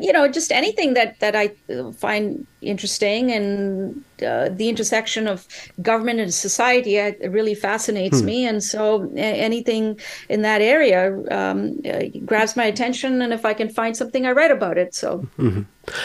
[0.00, 1.52] you know, just anything that that I
[1.96, 5.46] find interesting, and uh, the intersection of
[5.80, 8.26] government and society uh, really fascinates hmm.
[8.26, 8.46] me.
[8.46, 13.68] And so anything in that area um, uh, grabs my attention, and if I can
[13.68, 14.94] find something, I write about it.
[14.94, 15.62] So mm-hmm.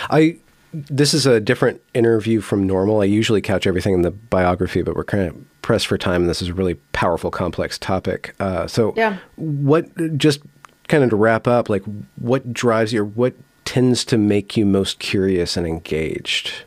[0.09, 0.37] I
[0.73, 3.01] this is a different interview from normal.
[3.01, 6.21] I usually couch everything in the biography, but we're kind of pressed for time.
[6.21, 8.35] And this is a really powerful, complex topic.
[8.39, 9.17] Uh, so, yeah.
[9.37, 10.41] what just
[10.87, 11.83] kind of to wrap up, like
[12.17, 13.33] what drives you, what
[13.67, 16.63] tends to make you most curious and engaged?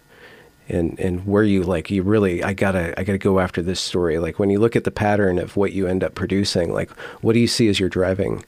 [0.69, 4.21] And, and where you like you really I gotta I gotta go after this story
[4.21, 6.93] like when you look at the pattern of what you end up producing like
[7.23, 8.45] what do you see as your driving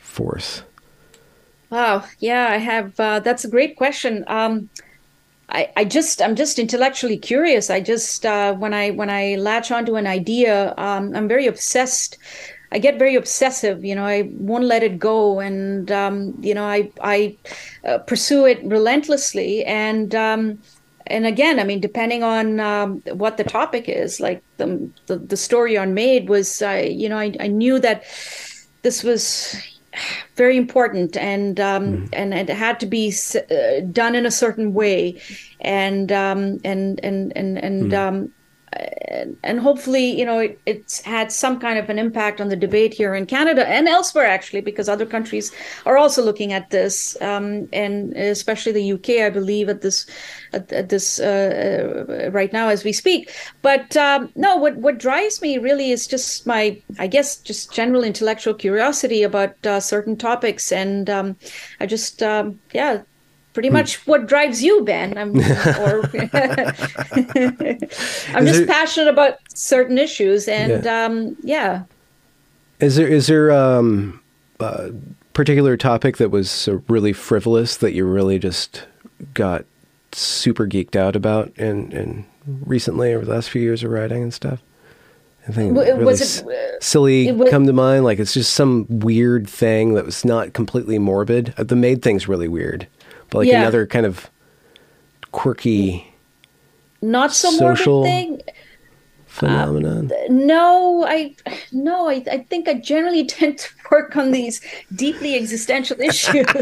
[0.00, 0.64] force
[1.70, 2.04] Wow.
[2.20, 2.98] Yeah, I have.
[2.98, 4.24] Uh, that's a great question.
[4.28, 4.70] Um,
[5.48, 7.70] I, I just I'm just intellectually curious.
[7.70, 12.18] I just uh, when I when I latch onto an idea, um, I'm very obsessed.
[12.76, 13.86] I get very obsessive.
[13.86, 17.34] You know, I won't let it go, and um, you know, I I
[17.88, 19.64] uh, pursue it relentlessly.
[19.64, 20.58] And um,
[21.06, 25.38] and again, I mean, depending on um, what the topic is, like the the, the
[25.38, 28.04] story on MAID was, uh, you know, I, I knew that
[28.82, 29.56] this was
[30.34, 32.08] very important and um, mm.
[32.12, 35.18] and it had to be uh, done in a certain way
[35.60, 37.98] and um, and and and and mm.
[37.98, 38.32] um,
[39.42, 42.94] and hopefully, you know, it, it's had some kind of an impact on the debate
[42.94, 45.52] here in Canada and elsewhere, actually, because other countries
[45.84, 50.06] are also looking at this, um, and especially the UK, I believe, at this
[50.52, 53.32] at, at this uh, uh, right now as we speak.
[53.62, 58.04] But um, no, what what drives me really is just my, I guess, just general
[58.04, 61.36] intellectual curiosity about uh, certain topics, and um,
[61.80, 63.02] I just, um, yeah
[63.56, 63.74] pretty hmm.
[63.74, 65.16] much what drives you, Ben.
[65.16, 66.02] I'm, or,
[68.34, 71.04] I'm just there, passionate about certain issues, and yeah.
[71.06, 71.84] Um, yeah.
[72.80, 74.20] Is there is there um,
[74.60, 74.90] a
[75.32, 78.84] particular topic that was really frivolous that you really just
[79.32, 79.64] got
[80.12, 82.26] super geeked out about and and
[82.66, 84.62] recently over the last few years of writing and stuff?
[85.48, 88.04] I think really was it silly it was, come to mind?
[88.04, 91.54] Like it's just some weird thing that was not completely morbid.
[91.56, 92.86] Uh, the MAID thing's really weird
[93.30, 93.60] but like yeah.
[93.60, 94.30] another kind of
[95.32, 96.12] quirky,
[97.02, 98.40] not so social thing
[99.36, 100.10] phenomenon.
[100.10, 101.36] Uh, no, I
[101.72, 104.60] no, I, I think I generally tend to work on these
[104.94, 106.46] deeply existential issues.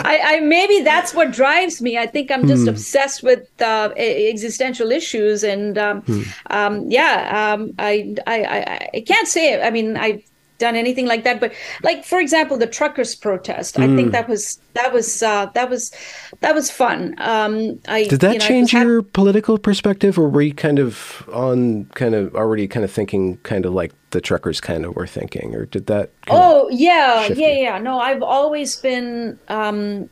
[0.00, 1.98] I, I, maybe that's what drives me.
[1.98, 2.68] I think I'm just hmm.
[2.68, 6.22] obsessed with uh, existential issues, and um, hmm.
[6.50, 9.54] um, yeah, um, I, I I can't say.
[9.54, 9.62] It.
[9.62, 10.22] I mean, I
[10.58, 11.52] done anything like that but
[11.82, 13.84] like for example the truckers protest mm.
[13.84, 14.12] i think mm.
[14.12, 15.92] that was that was uh, that was
[16.40, 20.42] that was fun um i did that you know, change your political perspective or were
[20.42, 24.60] you kind of on kind of already kind of thinking kind of like the truckers
[24.60, 29.38] kind of were thinking or did that oh yeah yeah yeah no i've always been
[29.48, 30.08] um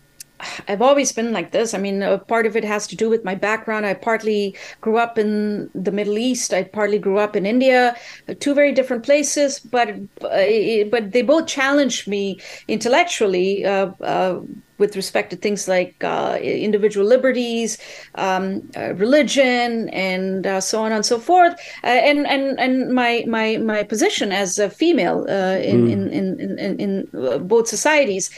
[0.68, 1.72] I've always been like this.
[1.72, 3.86] I mean, a part of it has to do with my background.
[3.86, 6.52] I partly grew up in the Middle East.
[6.52, 7.96] I partly grew up in India,
[8.40, 9.88] two very different places, but
[10.22, 14.40] uh, but they both challenged me intellectually uh, uh,
[14.78, 17.78] with respect to things like uh, individual liberties,
[18.16, 23.56] um, uh, religion, and uh, so on and so forth, and and and my my
[23.56, 25.92] my position as a female in, mm.
[25.92, 26.80] in, in in
[27.12, 28.28] in both societies,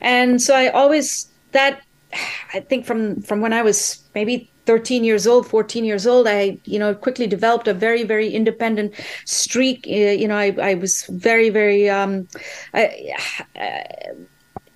[0.00, 1.82] and so I always that
[2.54, 6.58] I think from from when I was maybe 13 years old 14 years old i
[6.64, 8.94] you know quickly developed a very very independent
[9.24, 9.86] streak.
[9.88, 12.28] Uh, you know i, I was very very um,
[12.74, 13.14] I,
[13.56, 13.84] I,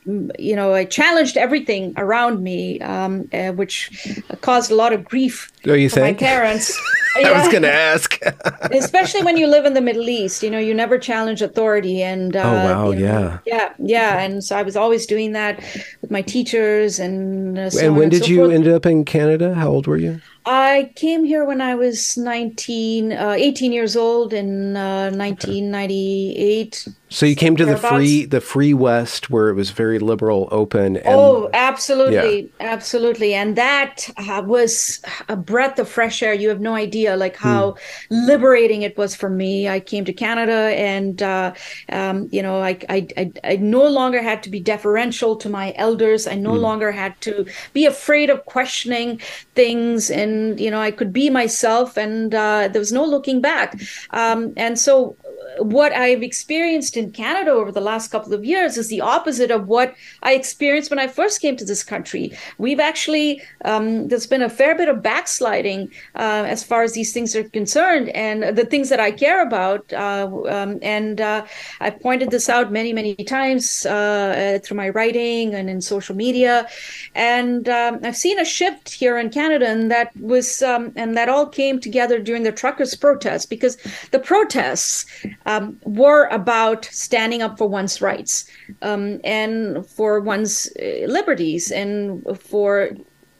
[0.05, 5.53] you know, I challenged everything around me, um, uh, which caused a lot of grief
[5.66, 6.20] oh, you for think?
[6.20, 6.78] my parents.
[7.16, 8.18] I was going to ask.
[8.72, 12.03] Especially when you live in the Middle East, you know, you never challenge authority.
[12.03, 14.18] And uh, oh wow, you know, yeah, yeah, yeah.
[14.20, 15.61] And so I was always doing that
[16.00, 17.59] with my teachers and.
[17.59, 18.53] Uh, so and when and did so you forth.
[18.53, 19.55] end up in Canada?
[19.55, 20.20] How old were you?
[20.45, 26.88] I came here when I was 19, uh, 18 years old in uh, 1998.
[27.12, 30.97] So you came to the free the free West where it was very liberal, open.
[30.97, 32.72] And, oh, absolutely, yeah.
[32.72, 36.32] absolutely, and that uh, was a breath of fresh air.
[36.32, 37.76] You have no idea, like how
[38.09, 38.26] hmm.
[38.26, 39.68] liberating it was for me.
[39.68, 41.53] I came to Canada, and uh,
[41.90, 45.74] um, you know, I, I, I I no longer had to be deferential to my
[45.76, 46.26] elders.
[46.26, 46.62] I no hmm.
[46.62, 49.20] longer had to be afraid of questioning
[49.55, 53.68] things, and you know, I could be myself, and uh, there was no looking back.
[54.10, 55.16] Um, and so
[55.58, 59.68] what I've experienced in Canada over the last couple of years is the opposite of
[59.68, 62.32] what I experienced when I first came to this country.
[62.58, 67.12] We've actually, um, there's been a fair bit of backsliding uh, as far as these
[67.12, 69.92] things are concerned and the things that I care about.
[69.92, 71.44] Uh, um, and uh,
[71.80, 76.68] I've pointed this out many, many times uh, through my writing and in social media.
[77.14, 81.28] And um, I've seen a shift here in Canada, and that was, um, and that
[81.28, 83.76] all came together during the truckers' protests because
[84.12, 85.04] the protests
[85.46, 88.46] um, were about standing up for one's rights
[88.82, 92.90] um, and for one's uh, liberties and for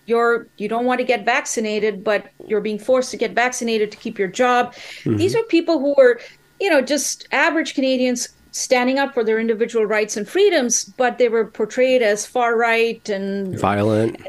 [0.07, 3.97] your you don't want to get vaccinated but you're being forced to get vaccinated to
[3.97, 5.17] keep your job mm-hmm.
[5.17, 6.21] these are people who were
[6.59, 11.29] you know just average canadians standing up for their individual rights and freedoms but they
[11.29, 14.21] were portrayed as far right and violent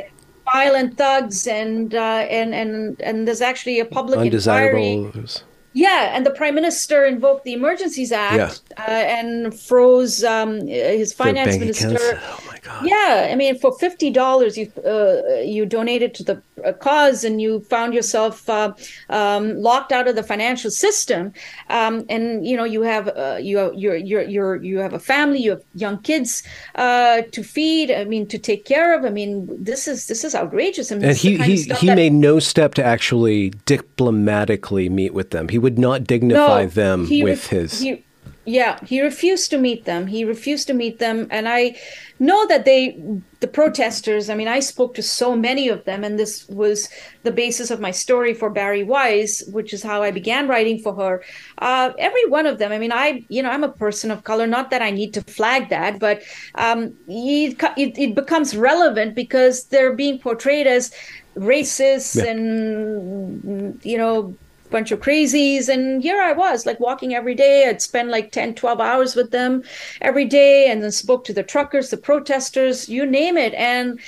[0.54, 5.26] violent thugs and uh, and and and there's actually a public undesirable inquiry
[5.74, 8.84] yeah, and the prime minister invoked the Emergencies Act yeah.
[8.84, 11.98] uh, and froze um, his finance minister.
[12.00, 12.86] Oh God.
[12.86, 17.42] Yeah, I mean, for fifty dollars, you uh, you donated to the uh, cause, and
[17.42, 18.74] you found yourself uh,
[19.10, 21.34] um, locked out of the financial system.
[21.70, 25.40] Um, and you know, you have uh, you you're, you're, you're, you have a family,
[25.40, 26.44] you have young kids
[26.76, 27.92] uh, to feed.
[27.92, 29.06] I mean, to take care of.
[29.06, 30.92] I mean, this is this is outrageous.
[30.92, 31.96] I mean, and he he he that...
[31.96, 35.50] made no step to actually diplomatically meet with them.
[35.50, 37.82] He would not dignify no, them with his.
[37.82, 38.04] He,
[38.46, 40.08] yeah, he refused to meet them.
[40.08, 41.78] He refused to meet them, and I
[42.20, 43.02] know that they,
[43.40, 44.30] the protesters.
[44.30, 46.90] I mean, I spoke to so many of them, and this was
[47.24, 50.94] the basis of my story for Bari Weiss, which is how I began writing for
[50.96, 51.24] her.
[51.60, 52.74] Uh, every one of them.
[52.74, 54.46] I mean, I, you know, I'm a person of color.
[54.46, 56.22] Not that I need to flag that, but
[56.56, 60.94] um, it, it, it becomes relevant because they're being portrayed as
[61.36, 62.30] racists yeah.
[62.30, 64.36] and you know
[64.74, 67.68] bunch of crazies and here i was like walking every day.
[67.70, 69.64] I'd spend like 10 12 hours with them
[70.02, 73.54] every day and then spoke to the truckers the protesters you name it.
[73.54, 74.00] And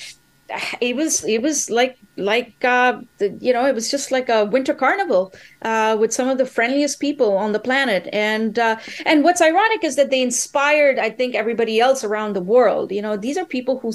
[0.79, 4.45] it was it was like like uh, the, you know it was just like a
[4.45, 8.07] winter carnival uh, with some of the friendliest people on the planet.
[8.13, 12.41] And uh, and what's ironic is that they inspired i think everybody else around the
[12.55, 12.91] world.
[12.91, 13.91] You know these are people who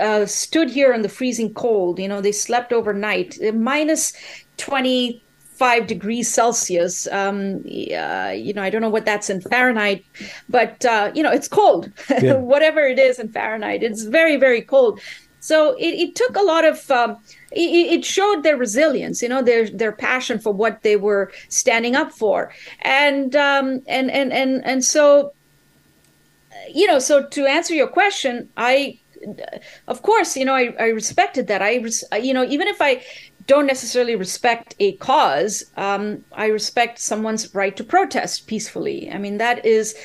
[0.00, 1.98] uh, stood here in the freezing cold.
[1.98, 3.38] You know they slept overnight.
[3.54, 4.12] Minus
[4.58, 5.22] 20
[5.58, 7.06] five degrees Celsius.
[7.08, 10.04] Um, uh, you know, I don't know what that's in Fahrenheit,
[10.48, 11.90] but uh, you know, it's cold.
[12.20, 12.34] Yeah.
[12.34, 15.00] Whatever it is in Fahrenheit, it's very, very cold.
[15.40, 16.90] So it, it took a lot of.
[16.90, 17.16] Um,
[17.52, 21.94] it, it, showed their resilience, you know, their their passion for what they were standing
[21.94, 22.52] up for,
[22.82, 25.32] and um, and and and and so,
[26.74, 28.98] you know, so to answer your question, I
[29.86, 31.62] of course, you know, I, I respected that.
[31.62, 31.70] I,
[32.16, 33.02] you know, even if I
[33.48, 35.64] don't necessarily respect a cause.
[35.76, 39.10] Um, I respect someone's right to protest peacefully.
[39.10, 39.96] I mean, that is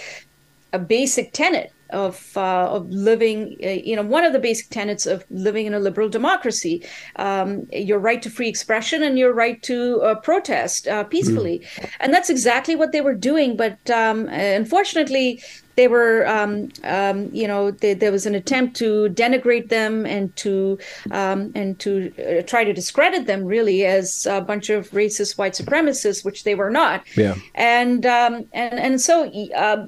[0.72, 3.58] a basic tenet of uh, of living.
[3.64, 6.84] Uh, you know, one of the basic tenets of living in a liberal democracy:
[7.18, 11.60] um, your right to free expression and your right to uh, protest uh, peacefully.
[11.60, 11.89] Mm.
[12.00, 13.56] And that's exactly what they were doing.
[13.56, 15.44] But um, unfortunately,
[15.76, 20.36] they were, um, um, you know, they, there was an attempt to denigrate them and
[20.38, 20.78] to
[21.12, 25.54] um, and to uh, try to discredit them really as a bunch of racist white
[25.54, 27.04] supremacists, which they were not.
[27.16, 27.36] Yeah.
[27.56, 29.32] And um, and and so.
[29.56, 29.88] Uh,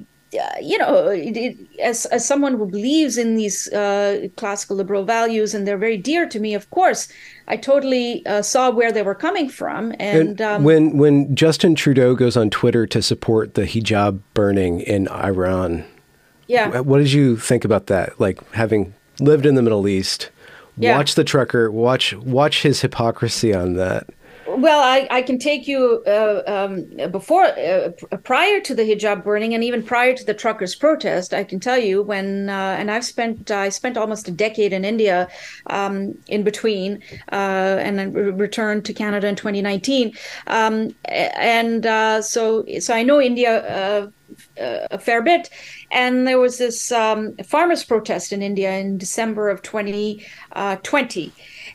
[0.60, 5.54] you know, it, it, as as someone who believes in these uh, classical liberal values,
[5.54, 7.08] and they're very dear to me, of course,
[7.48, 9.92] I totally uh, saw where they were coming from.
[9.98, 14.80] And, and um, when when Justin Trudeau goes on Twitter to support the hijab burning
[14.80, 15.84] in Iran,
[16.46, 18.20] yeah, what did you think about that?
[18.20, 20.30] Like having lived in the Middle East,
[20.76, 20.96] yeah.
[20.96, 24.08] watch the trucker, watch watch his hypocrisy on that.
[24.56, 27.90] Well, I, I can take you uh, um, before, uh,
[28.24, 31.34] prior to the hijab burning, and even prior to the truckers' protest.
[31.34, 34.82] I can tell you when, uh, and I've spent I spent almost a decade in
[34.82, 35.28] India,
[35.66, 37.02] um, in between,
[37.32, 40.14] uh, and then returned to Canada in 2019,
[40.46, 44.10] um, and uh, so so I know India uh,
[44.90, 45.50] a fair bit.
[45.90, 51.32] And there was this um, farmers' protest in India in December of 2020.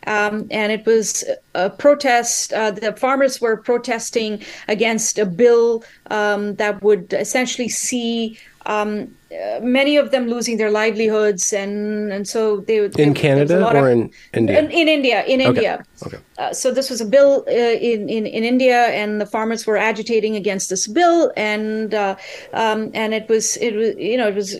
[0.07, 1.23] Um, and it was
[1.53, 2.53] a protest.
[2.53, 9.15] Uh, the farmers were protesting against a bill um, that would essentially see um,
[9.61, 13.91] many of them losing their livelihoods, and and so they they in Canada or of,
[13.91, 14.59] in India.
[14.59, 15.49] In, in India, in okay.
[15.49, 15.85] India.
[16.05, 16.17] Okay.
[16.37, 19.77] Uh, so this was a bill uh, in, in in India, and the farmers were
[19.77, 22.15] agitating against this bill, and uh,
[22.53, 24.55] um, and it was it was you know it was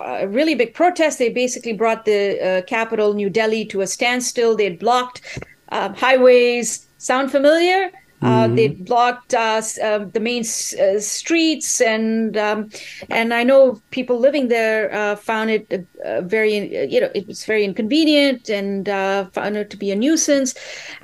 [0.00, 1.18] a really big protest.
[1.18, 4.56] They basically brought the uh, capital, New Delhi, to a standstill.
[4.56, 5.40] They had blocked
[5.70, 6.86] uh, highways.
[6.98, 7.90] Sound familiar?
[8.22, 8.54] Uh, mm-hmm.
[8.54, 12.70] They blocked uh, uh, the main uh, streets, and um,
[13.08, 17.46] and I know people living there uh, found it uh, very, you know, it was
[17.46, 18.86] very inconvenient and
[19.32, 20.54] found it to be a nuisance.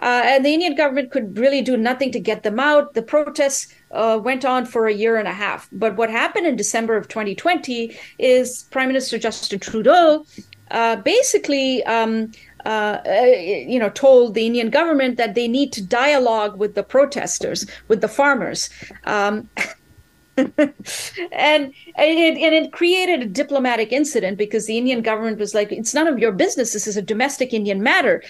[0.01, 2.93] and the Indian government could really do nothing to get them out.
[2.93, 5.69] The protests went on for a year and a half.
[5.73, 10.27] But what happened in December of 2020 is Prime Minister Justin Trudeau
[11.03, 11.83] basically.
[11.85, 12.33] Um,
[12.67, 13.27] uh, uh,
[13.73, 18.01] you know, told the Indian government that they need to dialogue with the protesters, with
[18.01, 18.69] the farmers.
[19.05, 19.49] Um,
[20.37, 25.71] and, and it, and it created a diplomatic incident because the Indian government was like,
[25.71, 26.73] it's none of your business.
[26.73, 28.21] This is a domestic Indian matter.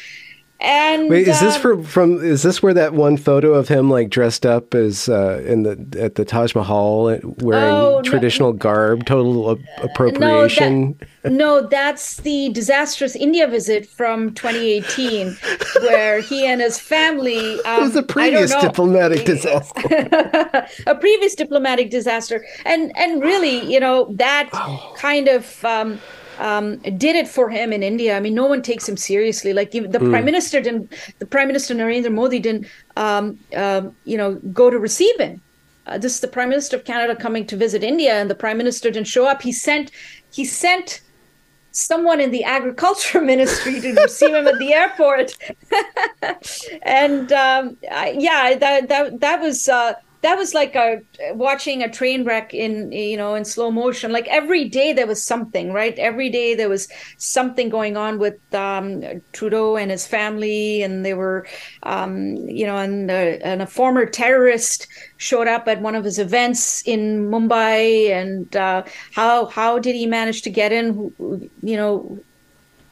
[0.58, 2.24] And wait, is uh, this for, from?
[2.24, 6.00] Is this where that one photo of him like dressed up as uh, in the
[6.00, 10.98] at the Taj Mahal uh, wearing oh, traditional no, garb, total appropriation?
[10.98, 15.36] No, that, no, that's the disastrous India visit from 2018,
[15.82, 17.60] where he and his family.
[17.64, 19.82] Um, it was a previous diplomatic disaster.
[20.86, 24.94] a previous diplomatic disaster, and and really, you know, that oh.
[24.96, 25.62] kind of.
[25.66, 26.00] Um,
[26.38, 28.16] um, did it for him in India.
[28.16, 29.52] I mean, no one takes him seriously.
[29.52, 30.10] Like the mm.
[30.10, 32.66] prime minister didn't, the prime minister Narendra Modi didn't,
[32.96, 35.40] um, um, you know, go to receive him.
[35.86, 38.58] Uh, this is the prime minister of Canada coming to visit India, and the prime
[38.58, 39.40] minister didn't show up.
[39.40, 39.92] He sent,
[40.32, 41.00] he sent
[41.70, 45.36] someone in the agriculture ministry to receive him at the airport.
[46.82, 49.68] and um, I, yeah, that that that was.
[49.68, 49.94] Uh,
[50.26, 51.00] that was like a
[51.34, 54.10] watching a train wreck in you know in slow motion.
[54.10, 55.96] Like every day there was something right?
[56.00, 61.14] Every day there was something going on with um, trudeau and his family and they
[61.14, 61.46] were
[61.84, 66.18] um, you know and, uh, and a former terrorist showed up at one of his
[66.18, 68.82] events in mumbai and uh,
[69.14, 71.12] how how did he manage to get in?
[71.62, 72.18] You know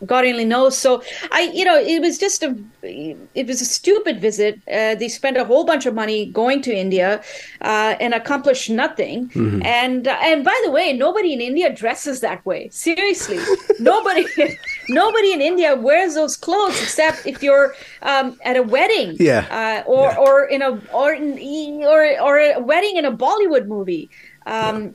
[0.06, 0.76] God only knows.
[0.76, 4.60] So I, you know, it was just a, it was a stupid visit.
[4.68, 7.22] Uh, they spent a whole bunch of money going to India
[7.60, 9.28] uh, and accomplished nothing.
[9.30, 9.62] Mm-hmm.
[9.64, 12.68] And uh, and by the way, nobody in India dresses that way.
[12.70, 13.38] Seriously,
[13.80, 14.26] nobody,
[14.88, 19.88] nobody in India wears those clothes except if you're um, at a wedding, yeah, uh,
[19.88, 20.18] or yeah.
[20.18, 24.10] or in a or or or a wedding in a Bollywood movie.
[24.46, 24.90] Um, yeah.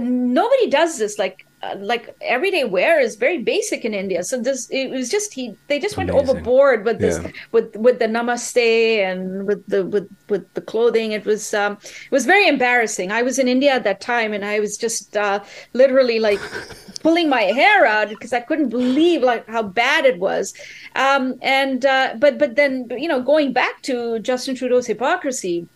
[0.00, 1.45] Nobody does this like
[1.78, 4.22] like everyday wear is very basic in India.
[4.22, 7.30] So this it was just he they just went overboard with this yeah.
[7.52, 11.12] with with the namaste and with the with with the clothing.
[11.12, 13.12] It was um it was very embarrassing.
[13.12, 15.42] I was in India at that time and I was just uh,
[15.72, 16.40] literally like
[17.02, 20.54] pulling my hair out because I couldn't believe like how bad it was.
[20.94, 25.68] Um and uh, but but then you know going back to Justin Trudeau's hypocrisy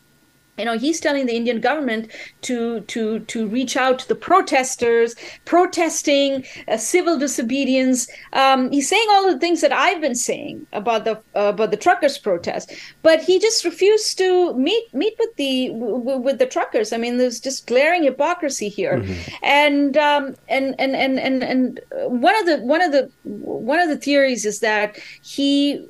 [0.60, 2.10] you know he's telling the indian government
[2.42, 8.08] to to to reach out to the protesters protesting uh, civil disobedience.
[8.32, 11.76] Um, he's saying all the things that i've been saying about the uh, about the
[11.76, 16.92] truckers protest but he just refused to meet meet with the w- with the truckers.
[16.92, 18.98] I mean there's just glaring hypocrisy here.
[18.98, 19.44] Mm-hmm.
[19.44, 21.80] and um, and and and and and
[22.24, 25.88] one of the one of the one of the theories is that he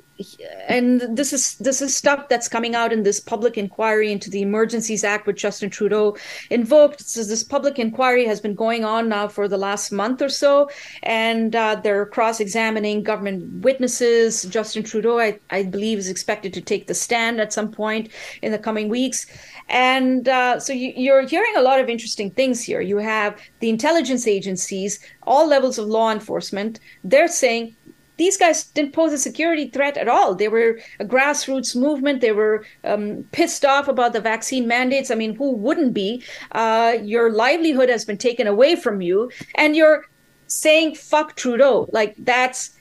[0.67, 4.41] and this is this is stuff that's coming out in this public inquiry into the
[4.41, 6.17] Emergencies Act, which Justin Trudeau
[6.49, 7.01] invoked.
[7.01, 10.69] So this public inquiry has been going on now for the last month or so,
[11.03, 14.43] and uh, they're cross-examining government witnesses.
[14.43, 18.09] Justin Trudeau, I, I believe, is expected to take the stand at some point
[18.41, 19.25] in the coming weeks.
[19.69, 22.81] And uh, so you, you're hearing a lot of interesting things here.
[22.81, 26.79] You have the intelligence agencies, all levels of law enforcement.
[27.03, 27.75] They're saying
[28.21, 30.35] these guys didn't pose a security threat at all.
[30.35, 32.21] They were a grassroots movement.
[32.21, 35.09] They were um, pissed off about the vaccine mandates.
[35.09, 36.23] I mean, who wouldn't be?
[36.51, 40.05] Uh, your livelihood has been taken away from you, and you're
[40.45, 42.77] saying "fuck Trudeau." Like that's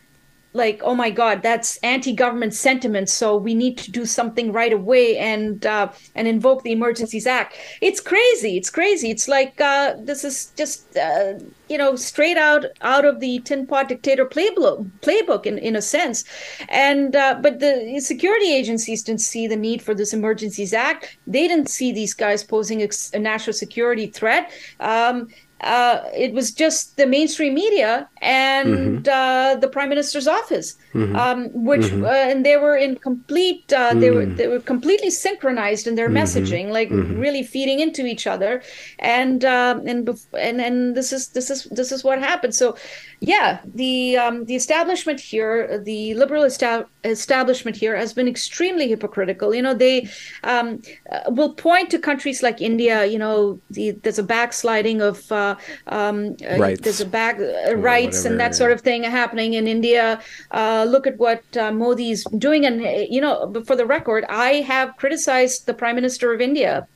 [0.53, 5.17] like oh my god that's anti-government sentiment so we need to do something right away
[5.19, 7.57] and uh, and invoke the emergencies act.
[7.81, 9.11] It's crazy it's crazy.
[9.11, 11.35] It's like uh, this is just uh,
[11.69, 15.83] you know straight out out of the tin pot dictator playbook playbook in, in a
[15.83, 16.25] sense.
[16.69, 21.17] And uh, but the security agencies didn't see the need for this emergencies act.
[21.27, 24.51] They didn't see these guys posing a, a national security threat.
[24.81, 25.29] Um,
[25.63, 29.11] uh, it was just the mainstream media and mm-hmm.
[29.11, 31.15] uh, the prime minister's office, mm-hmm.
[31.17, 32.05] um, which mm-hmm.
[32.05, 34.37] uh, and they were in complete uh, they were mm.
[34.37, 36.17] they were completely synchronized in their mm-hmm.
[36.17, 37.19] messaging, like mm-hmm.
[37.19, 38.63] really feeding into each other,
[38.99, 42.55] and um, and and and this is this is this is what happened.
[42.55, 42.77] So,
[43.21, 49.55] yeah, the um, the establishment here, the liberal establishment establishment here has been extremely hypocritical.
[49.55, 50.09] You know, they
[50.45, 50.81] um,
[51.11, 53.05] uh, will point to countries like India.
[53.05, 55.57] You know, the, there's a backsliding of uh,
[55.89, 56.81] um, uh, rights.
[56.81, 60.21] there's a back uh, rights and that sort of thing happening in India.
[60.51, 62.81] Uh, look at what uh, Modi's doing, and
[63.13, 66.87] you know, for the record, I have criticized the Prime Minister of India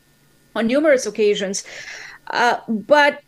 [0.57, 1.65] on numerous occasions,
[2.69, 3.21] but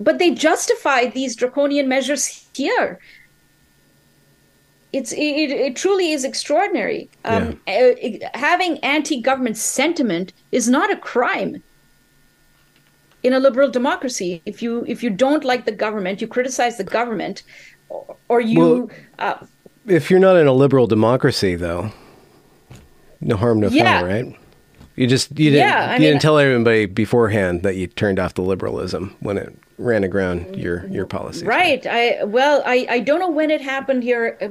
[0.00, 2.98] but they justify these draconian measures here
[4.92, 7.10] it's it, it truly is extraordinary.
[7.24, 7.92] Um, yeah.
[8.24, 11.62] uh, having anti-government sentiment is not a crime
[13.22, 14.40] in a liberal democracy.
[14.46, 17.42] If you if you don't like the government, you criticize the government,
[17.88, 18.60] or, or you.
[18.60, 19.46] Well, uh,
[19.86, 21.92] if you're not in a liberal democracy, though,
[23.20, 24.00] no harm, no yeah.
[24.00, 24.36] foul, right?
[24.96, 28.34] You just you didn't yeah, you mean, didn't tell everybody beforehand that you turned off
[28.34, 31.46] the liberalism when it ran aground your your policy.
[31.46, 31.86] Right.
[31.86, 34.48] I well, I I don't know when it happened here, uh,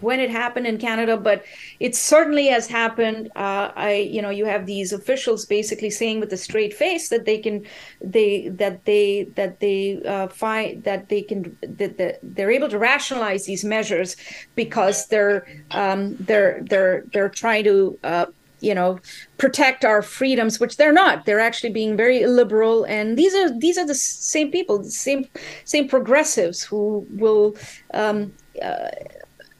[0.00, 1.44] when it happened in Canada, but
[1.80, 3.30] it certainly has happened.
[3.34, 7.24] Uh, I you know you have these officials basically saying with a straight face that
[7.24, 7.66] they can
[8.00, 12.78] they that they that they uh, find that they can that, that they're able to
[12.78, 14.16] rationalize these measures
[14.54, 18.26] because they're um, they're they're they're trying to uh,
[18.64, 18.98] you know
[19.38, 23.76] protect our freedoms which they're not they're actually being very liberal and these are these
[23.78, 25.26] are the same people the same
[25.64, 27.56] same progressives who will
[27.92, 28.32] um,
[28.62, 28.88] uh,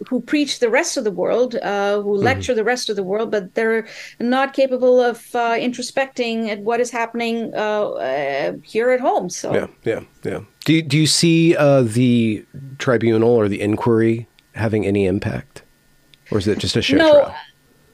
[0.09, 2.25] who preach the rest of the world, uh, who mm-hmm.
[2.25, 3.87] lecture the rest of the world, but they're
[4.21, 9.31] not capable of uh, introspecting at what is happening uh, uh here at home.
[9.31, 10.41] So yeah, yeah, yeah.
[10.65, 12.45] Do you, do you see uh, the
[12.79, 15.63] tribunal or the inquiry having any impact,
[16.31, 17.35] or is it just a show no, trial?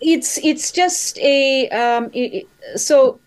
[0.01, 3.21] It's it's just a um, it, so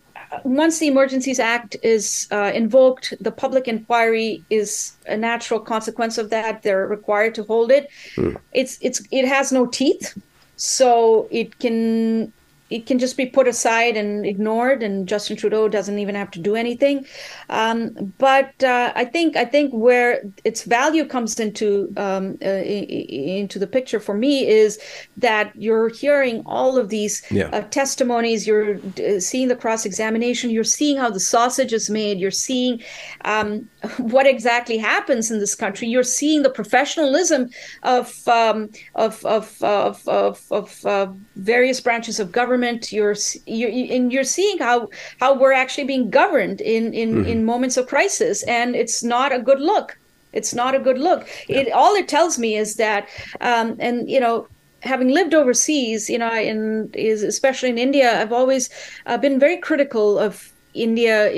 [0.43, 6.29] once the Emergencies Act is uh, invoked, the public inquiry is a natural consequence of
[6.31, 6.63] that.
[6.63, 7.89] They're required to hold it.
[8.15, 8.37] Mm.
[8.53, 10.17] It's it's it has no teeth,
[10.55, 12.33] so it can
[12.69, 16.39] it can just be put aside and ignored, and Justin Trudeau doesn't even have to
[16.39, 17.05] do anything.
[17.49, 23.59] Um, but uh, I think I think where its value comes into um, uh, into
[23.59, 24.79] the picture for me is
[25.17, 27.47] that you're hearing all of these yeah.
[27.47, 32.17] uh, testimonies, you're uh, seeing the cross examination, you're seeing how the sausage is made,
[32.17, 32.81] you're seeing
[33.25, 37.49] um, what exactly happens in this country, you're seeing the professionalism
[37.83, 43.15] of um, of of of, of, of uh, various branches of government government you're
[43.47, 44.87] you're and you're seeing how
[45.19, 47.31] how we're actually being governed in in mm-hmm.
[47.31, 49.97] in moments of crisis and it's not a good look
[50.33, 51.59] it's not a good look yeah.
[51.59, 53.07] it all it tells me is that
[53.41, 54.47] um, and you know
[54.81, 58.69] having lived overseas you know in is especially in india i've always
[59.07, 61.31] uh, been very critical of India,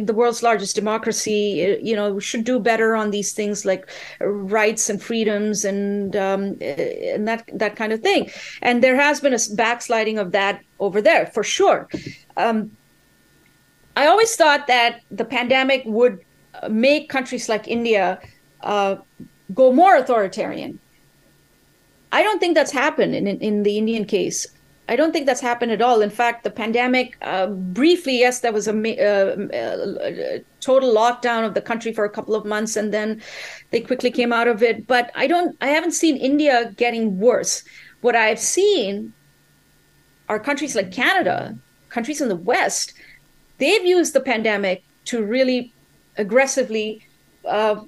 [0.00, 3.88] the world's largest democracy, you know, should do better on these things like
[4.20, 8.30] rights and freedoms and um, and that that kind of thing.
[8.62, 11.88] And there has been a backsliding of that over there for sure.
[12.36, 12.76] Um,
[13.96, 16.20] I always thought that the pandemic would
[16.68, 18.20] make countries like India
[18.62, 18.96] uh,
[19.54, 20.78] go more authoritarian.
[22.12, 24.46] I don't think that's happened in, in the Indian case.
[24.90, 26.02] I don't think that's happened at all.
[26.02, 31.54] In fact, the pandemic, uh, briefly, yes, there was a, uh, uh, total lockdown of
[31.54, 33.22] the country for a couple of months, and then
[33.70, 34.88] they quickly came out of it.
[34.88, 37.62] But I don't, I haven't seen India getting worse.
[38.00, 39.12] What I've seen
[40.28, 41.56] are countries like Canada,
[41.88, 42.92] countries in the West.
[43.58, 45.72] They've used the pandemic to really
[46.16, 47.06] aggressively,
[47.44, 47.80] uh,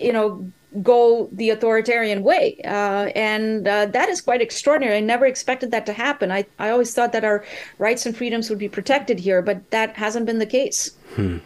[0.00, 0.50] you know,
[0.82, 2.60] go the authoritarian way.
[2.64, 4.96] Uh, and uh, that is quite extraordinary.
[4.96, 6.30] I never expected that to happen.
[6.30, 7.44] I, I always thought that our
[7.78, 10.92] rights and freedoms would be protected here, but that hasn't been the case.
[11.14, 11.38] Hmm.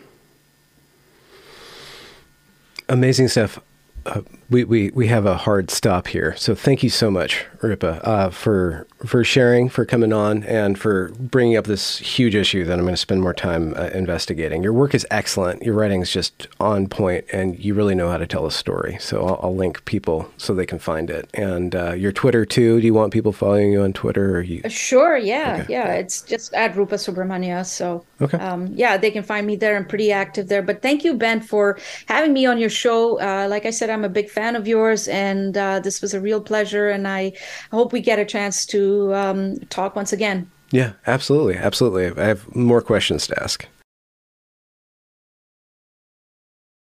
[2.88, 3.58] Amazing stuff.
[4.06, 6.36] Uh, we, we, we have a hard stop here.
[6.36, 11.10] So thank you so much, Rupa, uh, for for sharing, for coming on, and for
[11.18, 14.62] bringing up this huge issue that I'm going to spend more time uh, investigating.
[14.62, 15.62] Your work is excellent.
[15.62, 18.96] Your writing is just on point, and you really know how to tell a story.
[19.00, 21.28] So I'll, I'll link people so they can find it.
[21.34, 22.80] And uh, your Twitter too.
[22.80, 24.36] Do you want people following you on Twitter?
[24.36, 24.62] Or you?
[24.64, 25.16] Uh, sure.
[25.16, 25.60] Yeah.
[25.62, 25.72] Okay.
[25.72, 25.92] Yeah.
[25.94, 27.64] It's just at Rupa Subramanya.
[27.66, 28.38] So okay.
[28.38, 29.76] Um, yeah, they can find me there.
[29.76, 30.62] I'm pretty active there.
[30.62, 33.20] But thank you, Ben, for having me on your show.
[33.20, 36.20] Uh, like I said, I'm a big fan of yours, and uh, this was a
[36.20, 36.90] real pleasure.
[36.90, 37.32] And I
[37.70, 40.50] hope we get a chance to um, talk once again.
[40.70, 42.20] Yeah, absolutely, absolutely.
[42.20, 43.66] I have more questions to ask.